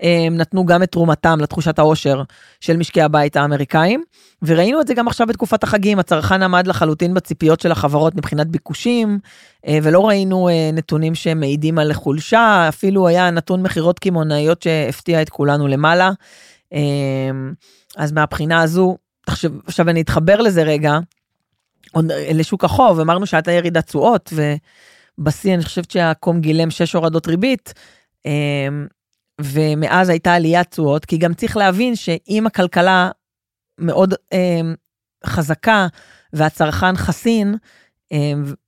הם 0.00 0.36
נתנו 0.36 0.66
גם 0.66 0.82
את 0.82 0.92
תרומתם 0.92 1.40
לתחושת 1.40 1.78
העושר 1.78 2.22
של 2.60 2.76
משקי 2.76 3.02
הבית 3.02 3.36
האמריקאים. 3.36 4.02
וראינו 4.42 4.80
את 4.80 4.86
זה 4.86 4.94
גם 4.94 5.08
עכשיו 5.08 5.26
בתקופת 5.26 5.64
החגים, 5.64 5.98
הצרכן 5.98 6.42
עמד 6.42 6.66
לחלוטין 6.66 7.14
בציפיות 7.14 7.60
של 7.60 7.72
החברות 7.72 8.14
מבחינת 8.14 8.46
ביקושים, 8.46 9.18
אה, 9.66 9.78
ולא 9.82 10.08
ראינו 10.08 10.48
אה, 10.48 10.70
נתונים 10.72 11.14
שמעידים 11.14 11.78
על 11.78 11.92
חולשה, 11.92 12.66
אפילו 12.68 13.08
היה 13.08 13.30
נתון 13.30 13.62
מכירות 13.62 13.98
קמעונאיות 13.98 14.62
שהפתיע 14.62 15.22
את 15.22 15.28
כולנו 15.28 15.68
למעלה. 15.68 16.10
אה, 16.72 16.80
אז 17.96 18.12
מהבחינה 18.12 18.62
הזו, 18.62 18.96
עכשיו 19.66 19.88
אני 19.88 20.00
אתחבר 20.00 20.40
לזה 20.40 20.62
רגע, 20.62 20.98
לשוק 22.34 22.64
החוב, 22.64 23.00
אמרנו 23.00 23.26
שהייתה 23.26 23.52
ירידת 23.52 23.86
תשואות, 23.86 24.32
ובשיא 25.18 25.54
אני 25.54 25.64
חושבת 25.64 25.90
שהקום 25.90 26.40
גילם 26.40 26.70
שש 26.70 26.92
הורדות 26.92 27.26
ריבית, 27.26 27.74
ומאז 29.40 30.08
הייתה 30.08 30.34
עליית 30.34 30.70
תשואות, 30.70 31.04
כי 31.04 31.18
גם 31.18 31.34
צריך 31.34 31.56
להבין 31.56 31.96
שאם 31.96 32.44
הכלכלה 32.46 33.10
מאוד 33.78 34.14
אה, 34.32 34.60
חזקה 35.26 35.86
והצרכן 36.32 36.96
חסין, 36.96 37.54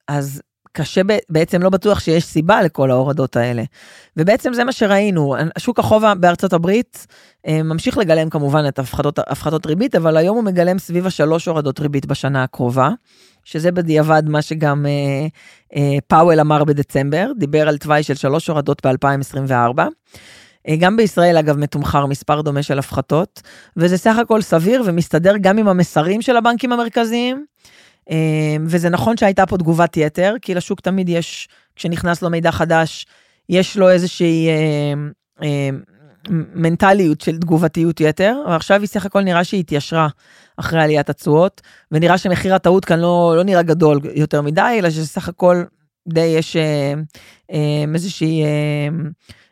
אז 0.08 0.42
קשה, 0.72 1.00
בעצם 1.28 1.62
לא 1.62 1.70
בטוח 1.70 2.00
שיש 2.00 2.24
סיבה 2.24 2.62
לכל 2.62 2.90
ההורדות 2.90 3.36
האלה. 3.36 3.62
ובעצם 4.16 4.52
זה 4.52 4.64
מה 4.64 4.72
שראינו, 4.72 5.34
שוק 5.58 5.78
החוב 5.78 6.04
בארצות 6.20 6.52
הברית 6.52 7.06
ממשיך 7.48 7.98
לגלם 7.98 8.30
כמובן 8.30 8.64
את 8.68 8.78
הפחתות, 8.78 9.18
הפחתות 9.18 9.66
ריבית, 9.66 9.94
אבל 9.94 10.16
היום 10.16 10.36
הוא 10.36 10.44
מגלם 10.44 10.78
סביב 10.78 11.06
השלוש 11.06 11.46
הורדות 11.46 11.80
ריבית 11.80 12.06
בשנה 12.06 12.42
הקרובה, 12.42 12.90
שזה 13.44 13.72
בדיעבד 13.72 14.22
מה 14.28 14.42
שגם 14.42 14.86
אה, 14.86 15.26
אה, 15.76 15.98
פאוול 16.06 16.40
אמר 16.40 16.64
בדצמבר, 16.64 17.30
דיבר 17.38 17.68
על 17.68 17.76
תוואי 17.76 18.02
של 18.02 18.14
שלוש 18.14 18.46
הורדות 18.48 18.86
ב-2024. 18.86 19.82
אה, 20.68 20.76
גם 20.78 20.96
בישראל, 20.96 21.36
אגב, 21.36 21.56
מתומחר 21.58 22.06
מספר 22.06 22.40
דומה 22.40 22.62
של 22.62 22.78
הפחתות, 22.78 23.42
וזה 23.76 23.98
סך 23.98 24.16
הכל 24.18 24.42
סביר 24.42 24.82
ומסתדר 24.86 25.36
גם 25.40 25.58
עם 25.58 25.68
המסרים 25.68 26.22
של 26.22 26.36
הבנקים 26.36 26.72
המרכזיים. 26.72 27.44
אה, 28.10 28.56
וזה 28.66 28.88
נכון 28.90 29.16
שהייתה 29.16 29.46
פה 29.46 29.58
תגובת 29.58 29.96
יתר, 29.96 30.34
כי 30.42 30.54
לשוק 30.54 30.80
תמיד 30.80 31.08
יש, 31.08 31.48
כשנכנס 31.76 32.22
לו 32.22 32.30
מידע 32.30 32.52
חדש, 32.52 33.06
יש 33.48 33.76
לו 33.76 33.90
איזושהי 33.90 34.48
אה, 34.48 35.70
מנטליות 36.54 37.20
של 37.20 37.38
תגובתיות 37.38 38.00
יתר, 38.00 38.36
ועכשיו 38.46 38.80
היא 38.80 38.88
סך 38.88 39.06
הכל 39.06 39.22
נראה 39.22 39.44
שהיא 39.44 39.60
התיישרה 39.60 40.08
אחרי 40.56 40.82
עליית 40.82 41.10
התשואות, 41.10 41.60
ונראה 41.90 42.18
שמחיר 42.18 42.54
הטעות 42.54 42.84
כאן 42.84 42.98
לא, 42.98 43.34
לא 43.36 43.42
נראה 43.42 43.62
גדול 43.62 44.00
יותר 44.14 44.42
מדי, 44.42 44.76
אלא 44.78 44.90
שסך 44.90 45.28
הכל 45.28 45.64
די 46.08 46.20
יש 46.20 46.56
אה, 46.56 46.94
אה, 47.52 47.84
איזושהי, 47.94 48.42
אה, 48.42 48.88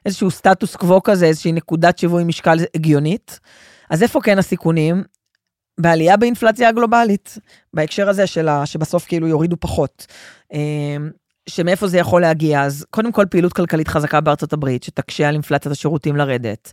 איזשהו 0.06 0.30
סטטוס 0.30 0.76
קוו 0.76 1.02
כזה, 1.02 1.26
איזושהי 1.26 1.52
נקודת 1.52 1.98
שיווי 1.98 2.24
משקל 2.24 2.58
הגיונית. 2.74 3.40
אז 3.90 4.02
איפה 4.02 4.20
כן 4.22 4.38
הסיכונים? 4.38 5.04
בעלייה 5.78 6.16
באינפלציה 6.16 6.68
הגלובלית, 6.68 7.38
בהקשר 7.74 8.08
הזה 8.08 8.26
של 8.26 8.48
ה, 8.48 8.66
שבסוף 8.66 9.06
כאילו 9.06 9.28
יורידו 9.28 9.56
פחות. 9.60 10.06
אה, 10.52 10.96
שמאיפה 11.48 11.86
זה 11.86 11.98
יכול 11.98 12.20
להגיע? 12.20 12.62
אז 12.62 12.86
קודם 12.90 13.12
כל 13.12 13.24
פעילות 13.30 13.52
כלכלית 13.52 13.88
חזקה 13.88 14.20
בארצות 14.20 14.52
הברית, 14.52 14.82
שתקשה 14.82 15.28
על 15.28 15.34
אינפלציית 15.34 15.72
השירותים 15.72 16.16
לרדת. 16.16 16.72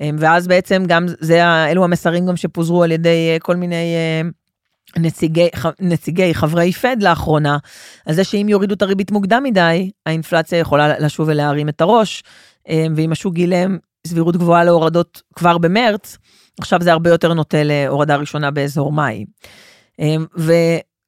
אה, 0.00 0.10
ואז 0.18 0.48
בעצם 0.48 0.84
גם 0.86 1.06
זה, 1.20 1.44
אלו 1.44 1.84
המסרים 1.84 2.26
גם 2.26 2.36
שפוזרו 2.36 2.82
על 2.82 2.92
ידי 2.92 3.30
אה, 3.32 3.38
כל 3.38 3.56
מיני 3.56 3.94
אה, 3.94 4.28
נציגי, 4.96 5.48
נציגי 5.80 6.34
חברי 6.34 6.72
פד 6.72 6.96
לאחרונה, 7.00 7.58
על 8.06 8.14
זה 8.14 8.24
שאם 8.24 8.46
יורידו 8.48 8.74
את 8.74 8.82
הריבית 8.82 9.10
מוקדם 9.10 9.42
מדי, 9.42 9.90
האינפלציה 10.06 10.58
יכולה 10.58 10.98
לשוב 10.98 11.28
ולהרים 11.28 11.68
את 11.68 11.80
הראש, 11.80 12.22
ואם 12.96 13.12
השוק 13.12 13.34
גילם 13.34 13.78
סבירות 14.06 14.36
גבוהה 14.36 14.64
להורדות 14.64 15.22
כבר 15.34 15.58
במרץ, 15.58 16.18
עכשיו 16.60 16.82
זה 16.82 16.92
הרבה 16.92 17.10
יותר 17.10 17.34
נוטה 17.34 17.62
להורדה 17.64 18.16
ראשונה 18.16 18.50
באזור 18.50 18.92
מאי. 18.92 19.24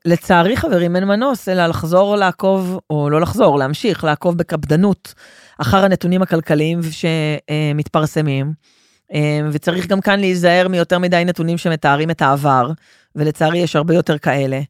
ולצערי 0.06 0.56
חברים 0.56 0.96
אין 0.96 1.04
מנוס 1.04 1.48
אלא 1.48 1.66
לחזור 1.66 2.16
לעקוב, 2.16 2.78
או 2.90 3.10
לא 3.10 3.20
לחזור, 3.20 3.58
להמשיך 3.58 4.04
לעקוב 4.04 4.38
בקפדנות 4.38 5.14
אחר 5.58 5.84
הנתונים 5.84 6.22
הכלכליים 6.22 6.80
שמתפרסמים. 6.90 8.52
וצריך 9.52 9.86
גם 9.86 10.00
כאן 10.00 10.20
להיזהר 10.20 10.68
מיותר 10.68 10.98
מדי 10.98 11.22
נתונים 11.26 11.58
שמתארים 11.58 12.10
את 12.10 12.22
העבר, 12.22 12.70
ולצערי 13.16 13.58
יש 13.58 13.76
הרבה 13.76 13.94
יותר 13.94 14.18
כאלה. 14.18 14.60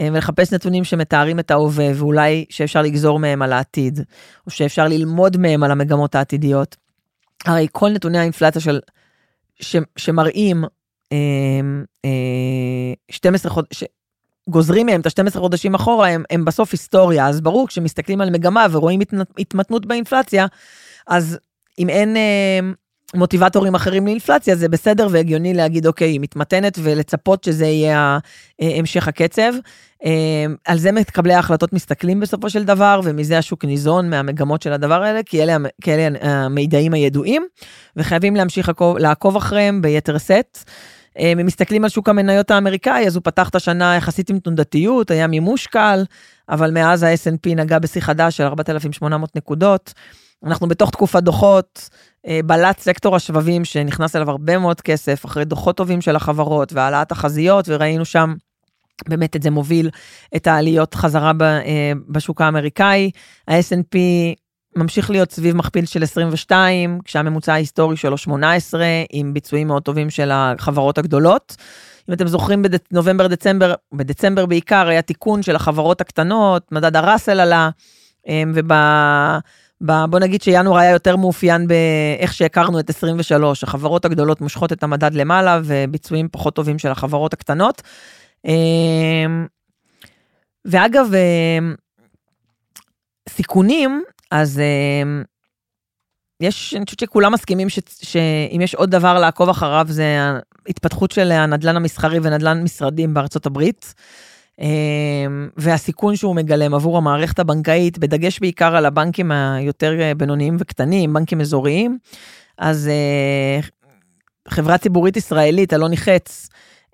ולחפש 0.00 0.52
נתונים 0.52 0.84
שמתארים 0.84 1.38
את 1.38 1.50
ההווה, 1.50 1.88
ואולי 1.94 2.44
שאפשר 2.50 2.82
לגזור 2.82 3.18
מהם 3.18 3.42
על 3.42 3.52
העתיד, 3.52 4.00
או 4.46 4.50
שאפשר 4.50 4.88
ללמוד 4.88 5.36
מהם 5.36 5.62
על 5.62 5.70
המגמות 5.70 6.14
העתידיות. 6.14 6.76
הרי 7.44 7.66
כל 7.72 7.90
נתוני 7.90 8.18
האינפלציה 8.18 8.60
של, 8.60 8.80
ש, 9.60 9.76
שמראים 9.96 10.64
אה, 11.12 11.18
אה, 12.04 12.92
12 13.10 13.52
חודשים, 13.52 13.88
גוזרים 14.48 14.86
מהם 14.86 15.00
את 15.00 15.06
ה-12 15.06 15.38
חודשים 15.38 15.74
אחורה, 15.74 16.08
הם, 16.08 16.22
הם 16.30 16.44
בסוף 16.44 16.72
היסטוריה. 16.72 17.28
אז 17.28 17.40
ברור, 17.40 17.68
כשמסתכלים 17.68 18.20
על 18.20 18.30
מגמה 18.30 18.66
ורואים 18.70 19.00
התמתנות 19.38 19.86
באינפלציה, 19.86 20.46
אז 21.06 21.38
אם 21.78 21.88
אין 21.88 22.16
אה, 22.16 22.60
מוטיבטורים 23.14 23.74
אחרים 23.74 24.06
לאינפלציה, 24.06 24.56
זה 24.56 24.68
בסדר 24.68 25.08
והגיוני 25.10 25.54
להגיד, 25.54 25.86
אוקיי, 25.86 26.08
היא 26.08 26.20
מתמתנת 26.20 26.78
ולצפות 26.82 27.44
שזה 27.44 27.66
יהיה 27.66 28.18
אה, 28.62 28.72
המשך 28.76 29.08
הקצב. 29.08 29.52
אה, 30.04 30.46
על 30.64 30.78
זה 30.78 30.92
מקבלי 30.92 31.34
ההחלטות 31.34 31.72
מסתכלים 31.72 32.20
בסופו 32.20 32.50
של 32.50 32.64
דבר, 32.64 33.00
ומזה 33.04 33.38
השוק 33.38 33.64
ניזון 33.64 34.10
מהמגמות 34.10 34.62
של 34.62 34.72
הדבר 34.72 35.02
האלה, 35.02 35.22
כי 35.22 35.42
אלה, 35.42 35.56
כי 35.82 35.94
אלה 35.94 36.18
המידעים 36.20 36.94
הידועים, 36.94 37.46
וחייבים 37.96 38.36
להמשיך 38.36 38.68
לעקוב, 38.68 38.98
לעקוב 38.98 39.36
אחריהם 39.36 39.82
ביתר 39.82 40.18
שאת. 40.18 40.58
אם 41.18 41.40
מסתכלים 41.44 41.84
על 41.84 41.90
שוק 41.90 42.08
המניות 42.08 42.50
האמריקאי, 42.50 43.06
אז 43.06 43.16
הוא 43.16 43.22
פתח 43.24 43.48
את 43.48 43.54
השנה 43.54 43.96
יחסית 43.96 44.30
עם 44.30 44.38
תנודתיות, 44.38 45.10
היה 45.10 45.26
מימוש 45.26 45.66
קל, 45.66 46.04
אבל 46.48 46.70
מאז 46.70 47.02
ה 47.02 47.14
snp 47.14 47.54
נגע 47.56 47.78
בשיא 47.78 48.00
חדש 48.00 48.36
של 48.36 48.44
4,800 48.44 49.36
נקודות. 49.36 49.94
אנחנו 50.44 50.68
בתוך 50.68 50.90
תקופת 50.90 51.22
דוחות, 51.22 51.88
בלט 52.46 52.78
סקטור 52.78 53.16
השבבים 53.16 53.64
שנכנס 53.64 54.16
אליו 54.16 54.30
הרבה 54.30 54.58
מאוד 54.58 54.80
כסף, 54.80 55.24
אחרי 55.24 55.44
דוחות 55.44 55.76
טובים 55.76 56.00
של 56.00 56.16
החברות 56.16 56.72
והעלאת 56.72 57.08
תחזיות, 57.08 57.64
וראינו 57.68 58.04
שם 58.04 58.34
באמת 59.08 59.36
את 59.36 59.42
זה 59.42 59.50
מוביל 59.50 59.90
את 60.36 60.46
העליות 60.46 60.94
חזרה 60.94 61.32
אה, 61.40 61.92
בשוק 62.08 62.40
האמריקאי. 62.40 63.10
ה 63.48 63.58
snp 63.58 63.96
ממשיך 64.76 65.10
להיות 65.10 65.32
סביב 65.32 65.56
מכפיל 65.56 65.86
של 65.86 66.02
22, 66.02 67.00
כשהממוצע 67.04 67.52
ההיסטורי 67.52 67.96
שלו 67.96 68.18
18, 68.18 68.84
עם 69.10 69.34
ביצועים 69.34 69.66
מאוד 69.66 69.82
טובים 69.82 70.10
של 70.10 70.30
החברות 70.32 70.98
הגדולות. 70.98 71.56
אם 72.08 72.14
אתם 72.14 72.26
זוכרים 72.26 72.62
בנובמבר, 72.62 73.26
דצמבר, 73.26 73.74
בדצמבר 73.92 74.46
בעיקר 74.46 74.88
היה 74.88 75.02
תיקון 75.02 75.42
של 75.42 75.56
החברות 75.56 76.00
הקטנות, 76.00 76.72
מדד 76.72 76.96
הראסל 76.96 77.40
עלה, 77.40 77.70
אמ, 78.28 78.52
וב... 78.54 78.72
בוא 79.80 80.18
נגיד 80.18 80.42
שינואר 80.42 80.78
היה 80.78 80.90
יותר 80.90 81.16
מאופיין 81.16 81.68
באיך 81.68 82.34
שהכרנו 82.34 82.80
את 82.80 82.90
23, 82.90 83.64
החברות 83.64 84.04
הגדולות 84.04 84.40
מושכות 84.40 84.72
את 84.72 84.82
המדד 84.82 85.14
למעלה 85.14 85.60
וביצועים 85.64 86.28
פחות 86.32 86.54
טובים 86.54 86.78
של 86.78 86.88
החברות 86.88 87.32
הקטנות. 87.32 87.82
אמ, 88.44 89.46
ואגב, 90.64 91.06
אמ, 91.14 91.74
סיכונים, 93.28 94.02
אז 94.30 94.60
אמ, 94.60 95.22
יש, 96.40 96.74
אני 96.74 96.84
חושבת 96.84 97.00
שכולם 97.00 97.32
מסכימים 97.32 97.68
ש, 97.68 97.78
שאם 98.02 98.60
יש 98.60 98.74
עוד 98.74 98.90
דבר 98.90 99.18
לעקוב 99.18 99.48
אחריו 99.48 99.86
זה 99.88 100.18
ההתפתחות 100.66 101.10
של 101.10 101.32
הנדלן 101.32 101.76
המסחרי 101.76 102.18
ונדלן 102.22 102.62
משרדים 102.62 103.14
בארצות 103.14 103.46
הברית. 103.46 103.94
אמ, 104.60 105.48
והסיכון 105.56 106.16
שהוא 106.16 106.36
מגלם 106.36 106.74
עבור 106.74 106.98
המערכת 106.98 107.38
הבנקאית, 107.38 107.98
בדגש 107.98 108.40
בעיקר 108.40 108.76
על 108.76 108.86
הבנקים 108.86 109.32
היותר 109.32 110.12
בינוניים 110.16 110.56
וקטנים, 110.58 111.12
בנקים 111.12 111.40
אזוריים, 111.40 111.98
אז 112.58 112.88
אה, 112.88 113.60
חברה 114.48 114.78
ציבורית 114.78 115.16
ישראלית, 115.16 115.72
אלוני 115.74 115.96
חץ, 115.96 116.48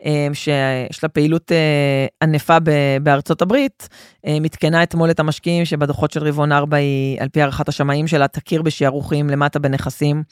אה, 0.05 0.29
שיש 0.33 1.03
לה 1.03 1.09
פעילות 1.09 1.53
אה, 1.53 2.07
ענפה 2.23 2.57
בארצות 3.03 3.43
הברית, 3.43 3.89
אה, 4.27 4.41
מתקנה 4.41 4.83
אתמול 4.83 5.11
את 5.11 5.21
המשקיעים 5.21 5.65
שבדוחות 5.65 6.11
של 6.11 6.23
רבעון 6.27 6.53
4 6.53 6.77
היא, 6.77 7.21
על 7.21 7.29
פי 7.29 7.41
הערכת 7.41 7.69
השמאים 7.69 8.07
שלה, 8.07 8.29
תכיר 8.29 8.63
בשערוכים 8.63 9.31
למטה 9.31 9.59
בנכסים 9.59 10.23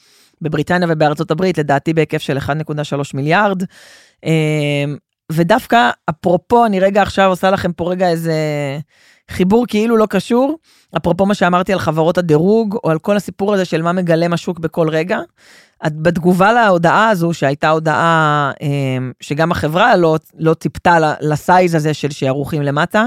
בבריטניה 0.41 0.87
ובארצות 0.91 1.31
הברית, 1.31 1.57
לדעתי 1.57 1.93
בהיקף 1.93 2.21
של 2.21 2.37
1.3 2.37 2.51
מיליארד. 3.13 3.63
ודווקא, 5.33 5.89
אפרופו, 6.09 6.65
אני 6.65 6.79
רגע 6.79 7.01
עכשיו 7.01 7.29
עושה 7.29 7.51
לכם 7.51 7.71
פה 7.73 7.91
רגע 7.91 8.09
איזה 8.09 8.33
חיבור 9.31 9.65
כאילו 9.67 9.97
לא 9.97 10.05
קשור, 10.05 10.57
אפרופו 10.97 11.25
מה 11.25 11.35
שאמרתי 11.35 11.73
על 11.73 11.79
חברות 11.79 12.17
הדירוג, 12.17 12.77
או 12.83 12.89
על 12.89 12.99
כל 12.99 13.17
הסיפור 13.17 13.53
הזה 13.53 13.65
של 13.65 13.81
מה 13.81 13.91
מגלם 13.91 14.33
השוק 14.33 14.59
בכל 14.59 14.89
רגע. 14.89 15.19
בתגובה 15.87 16.53
להודעה 16.53 17.09
הזו, 17.09 17.33
שהייתה 17.33 17.69
הודעה 17.69 18.51
אמ, 18.61 19.11
שגם 19.19 19.51
החברה 19.51 19.95
לא, 19.97 20.17
לא 20.37 20.53
ציפתה 20.53 20.97
לסייז 21.21 21.75
הזה 21.75 21.93
של 21.93 22.11
שערוכים 22.11 22.61
למטה, 22.61 23.05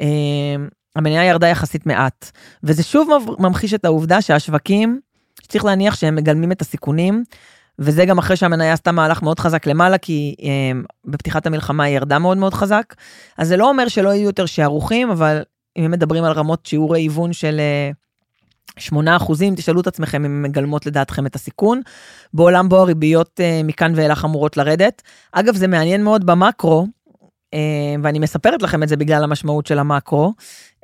אמ, 0.00 0.68
המניה 0.96 1.24
ירדה 1.24 1.48
יחסית 1.48 1.86
מעט. 1.86 2.30
וזה 2.62 2.82
שוב 2.82 3.08
ממחיש 3.38 3.74
את 3.74 3.84
העובדה 3.84 4.22
שהשווקים, 4.22 5.00
צריך 5.48 5.64
להניח 5.64 5.96
שהם 5.96 6.14
מגלמים 6.14 6.52
את 6.52 6.60
הסיכונים, 6.60 7.24
וזה 7.78 8.04
גם 8.04 8.18
אחרי 8.18 8.36
שהמניה 8.36 8.72
עשתה 8.72 8.92
מהלך 8.92 9.22
מאוד 9.22 9.40
חזק 9.40 9.66
למעלה, 9.66 9.98
כי 9.98 10.34
um, 10.38 10.86
בפתיחת 11.04 11.46
המלחמה 11.46 11.84
היא 11.84 11.96
ירדה 11.96 12.18
מאוד 12.18 12.36
מאוד 12.36 12.54
חזק. 12.54 12.94
אז 13.38 13.48
זה 13.48 13.56
לא 13.56 13.68
אומר 13.68 13.88
שלא 13.88 14.08
יהיו 14.08 14.24
יותר 14.24 14.46
שערוכים, 14.46 15.10
אבל 15.10 15.42
אם 15.76 15.84
הם 15.84 15.90
מדברים 15.90 16.24
על 16.24 16.32
רמות 16.32 16.66
שיעורי 16.66 17.00
היוון 17.00 17.32
של 17.32 17.60
8 18.78 19.16
אחוזים, 19.16 19.54
תשאלו 19.54 19.80
את 19.80 19.86
עצמכם 19.86 20.24
אם 20.24 20.30
הן 20.30 20.42
מגלמות 20.42 20.86
לדעתכם 20.86 21.26
את 21.26 21.34
הסיכון. 21.34 21.80
בעולם 22.34 22.68
בו 22.68 22.76
הריביות 22.76 23.40
uh, 23.40 23.66
מכאן 23.66 23.92
ואילך 23.96 24.24
אמורות 24.24 24.56
לרדת. 24.56 25.02
אגב, 25.32 25.56
זה 25.56 25.66
מעניין 25.66 26.04
מאוד 26.04 26.26
במקרו, 26.26 26.86
uh, 27.54 27.58
ואני 28.02 28.18
מספרת 28.18 28.62
לכם 28.62 28.82
את 28.82 28.88
זה 28.88 28.96
בגלל 28.96 29.24
המשמעות 29.24 29.66
של 29.66 29.78
המקרו. 29.78 30.32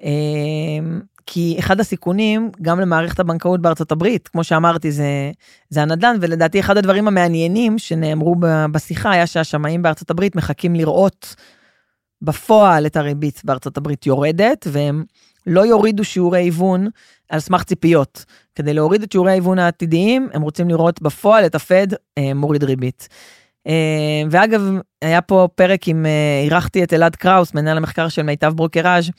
Uh, 0.00 0.04
כי 1.26 1.56
אחד 1.58 1.80
הסיכונים, 1.80 2.50
גם 2.62 2.80
למערכת 2.80 3.20
הבנקאות 3.20 3.62
בארצות 3.62 3.92
הברית, 3.92 4.28
כמו 4.28 4.44
שאמרתי, 4.44 4.92
זה, 4.92 5.30
זה 5.68 5.82
הנדל"ן, 5.82 6.16
ולדעתי 6.20 6.60
אחד 6.60 6.76
הדברים 6.76 7.08
המעניינים 7.08 7.78
שנאמרו 7.78 8.36
בשיחה 8.72 9.10
היה 9.10 9.26
שהשמאים 9.26 9.82
בארצות 9.82 10.10
הברית 10.10 10.36
מחכים 10.36 10.74
לראות 10.74 11.34
בפועל 12.22 12.86
את 12.86 12.96
הריבית 12.96 13.40
בארצות 13.44 13.76
הברית 13.76 14.06
יורדת, 14.06 14.66
והם 14.70 15.04
לא 15.46 15.66
יורידו 15.66 16.04
שיעורי 16.04 16.38
היוון 16.38 16.88
על 17.28 17.40
סמך 17.40 17.62
ציפיות. 17.62 18.24
כדי 18.54 18.74
להוריד 18.74 19.02
את 19.02 19.12
שיעורי 19.12 19.30
ההיוון 19.30 19.58
העתידיים, 19.58 20.28
הם 20.32 20.42
רוצים 20.42 20.68
לראות 20.68 21.02
בפועל 21.02 21.46
את 21.46 21.54
הפד 21.54 21.86
אה, 22.18 22.34
מוריד 22.34 22.64
ריבית. 22.64 23.08
אה, 23.66 24.22
ואגב, 24.30 24.62
היה 25.02 25.20
פה 25.20 25.48
פרק 25.54 25.88
עם, 25.88 26.06
אה, 26.06 26.40
אירחתי 26.44 26.84
את 26.84 26.92
אלעד 26.92 27.16
קראוס, 27.16 27.54
מנהל 27.54 27.76
המחקר 27.76 28.08
של 28.08 28.22
מיטב 28.22 28.52
ברוקראז', 28.56 29.10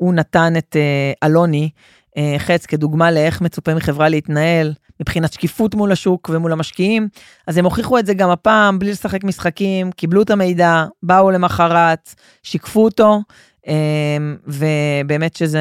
הוא 0.00 0.14
נתן 0.14 0.52
את 0.58 0.76
אה, 0.76 1.28
אלוני 1.28 1.70
אה, 2.16 2.34
חץ 2.38 2.66
כדוגמה 2.66 3.10
לאיך 3.10 3.40
מצופה 3.40 3.74
מחברה 3.74 4.08
להתנהל 4.08 4.72
מבחינת 5.00 5.32
שקיפות 5.32 5.74
מול 5.74 5.92
השוק 5.92 6.30
ומול 6.32 6.52
המשקיעים, 6.52 7.08
אז 7.46 7.56
הם 7.56 7.64
הוכיחו 7.64 7.98
את 7.98 8.06
זה 8.06 8.14
גם 8.14 8.30
הפעם, 8.30 8.78
בלי 8.78 8.90
לשחק 8.90 9.24
משחקים, 9.24 9.92
קיבלו 9.92 10.22
את 10.22 10.30
המידע, 10.30 10.84
באו 11.02 11.30
למחרת, 11.30 12.14
שיקפו 12.42 12.84
אותו, 12.84 13.20
אמ, 13.66 14.36
ובאמת 14.46 15.36
שזה... 15.36 15.60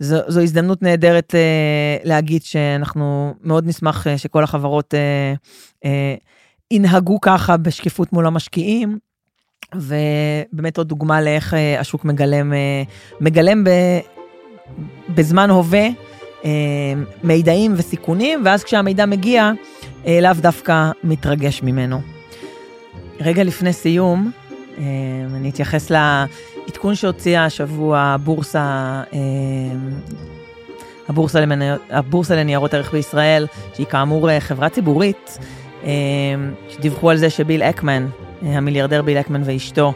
זו, 0.00 0.16
זו 0.28 0.40
הזדמנות 0.40 0.82
נהדרת 0.82 1.34
אה, 1.34 1.96
להגיד 2.04 2.42
שאנחנו 2.42 3.34
מאוד 3.40 3.66
נשמח 3.66 4.06
אה, 4.06 4.18
שכל 4.18 4.44
החברות 4.44 4.94
אה, 4.94 5.34
אה, 5.84 6.14
ינהגו 6.70 7.20
ככה 7.20 7.56
בשקיפות 7.56 8.12
מול 8.12 8.26
המשקיעים, 8.26 8.98
ובאמת 9.74 10.78
עוד 10.78 10.88
דוגמה 10.88 11.20
לאיך 11.20 11.54
אה, 11.54 11.80
השוק 11.80 12.04
מגלם, 12.04 12.52
אה, 12.52 12.82
מגלם 13.20 13.64
בזמן 15.08 15.50
הווה 15.50 15.88
אה, 16.44 16.50
מידעים 17.24 17.74
וסיכונים, 17.76 18.42
ואז 18.44 18.64
כשהמידע 18.64 19.06
מגיע, 19.06 19.52
לאו 20.22 20.32
דווקא 20.36 20.90
מתרגש 21.04 21.62
ממנו. 21.62 22.00
רגע 23.20 23.44
לפני 23.44 23.72
סיום, 23.72 24.30
אני 25.34 25.50
אתייחס 25.50 25.90
לעדכון 25.90 26.94
שהוציאה 26.94 27.44
השבוע 27.44 27.98
הבורסה, 27.98 29.02
הבורסה, 31.08 31.40
למניות, 31.40 31.80
הבורסה 31.90 32.36
לניירות 32.36 32.74
ערך 32.74 32.92
בישראל, 32.92 33.46
שהיא 33.74 33.86
כאמור 33.86 34.38
חברה 34.38 34.68
ציבורית, 34.68 35.38
שדיווחו 36.68 37.10
על 37.10 37.16
זה 37.16 37.30
שביל 37.30 37.62
אקמן, 37.62 38.06
המיליארדר 38.42 39.02
ביל 39.02 39.18
אקמן 39.18 39.42
ואשתו, 39.44 39.92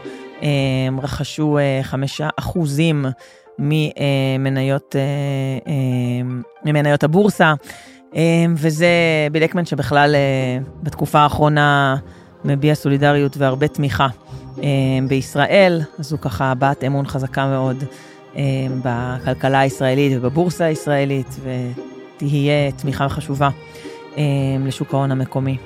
רכשו 1.01 1.57
חמישה 1.81 2.29
אחוזים 2.37 3.05
ממניות, 3.59 4.95
ממניות 6.65 7.03
הבורסה, 7.03 7.53
וזה 8.55 8.87
ביל 9.31 9.43
אקמן 9.43 9.65
שבכלל 9.65 10.15
בתקופה 10.83 11.19
האחרונה 11.19 11.95
מביע 12.45 12.75
סולידריות 12.75 13.37
והרבה 13.37 13.67
תמיכה 13.67 14.07
בישראל, 15.07 15.81
אז 15.99 16.11
הוא 16.11 16.19
ככה 16.19 16.51
הבעת 16.51 16.83
אמון 16.83 17.07
חזקה 17.07 17.47
מאוד 17.47 17.83
בכלכלה 18.83 19.59
הישראלית 19.59 20.13
ובבורסה 20.15 20.65
הישראלית, 20.65 21.39
ותהיה 21.43 22.71
תמיכה 22.71 23.09
חשובה 23.09 23.49
לשוק 24.65 24.93
ההון 24.93 25.11
המקומי. 25.11 25.57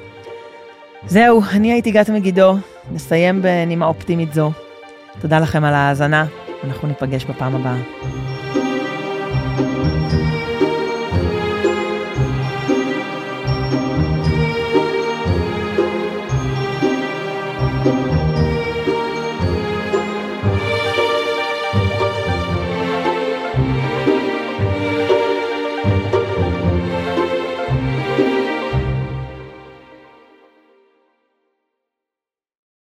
זהו, 1.05 1.41
אני 1.51 1.71
הייתי 1.71 1.91
גת 1.91 2.10
מגידו, 2.10 2.55
נסיים 2.91 3.41
בנימה 3.41 3.86
אופטימית 3.86 4.33
זו. 4.33 4.51
תודה 5.21 5.39
לכם 5.39 5.63
על 5.63 5.73
ההאזנה, 5.73 6.25
אנחנו 6.63 6.88
ניפגש 6.88 7.25
בפעם 7.25 7.55
הבאה. 7.55 7.77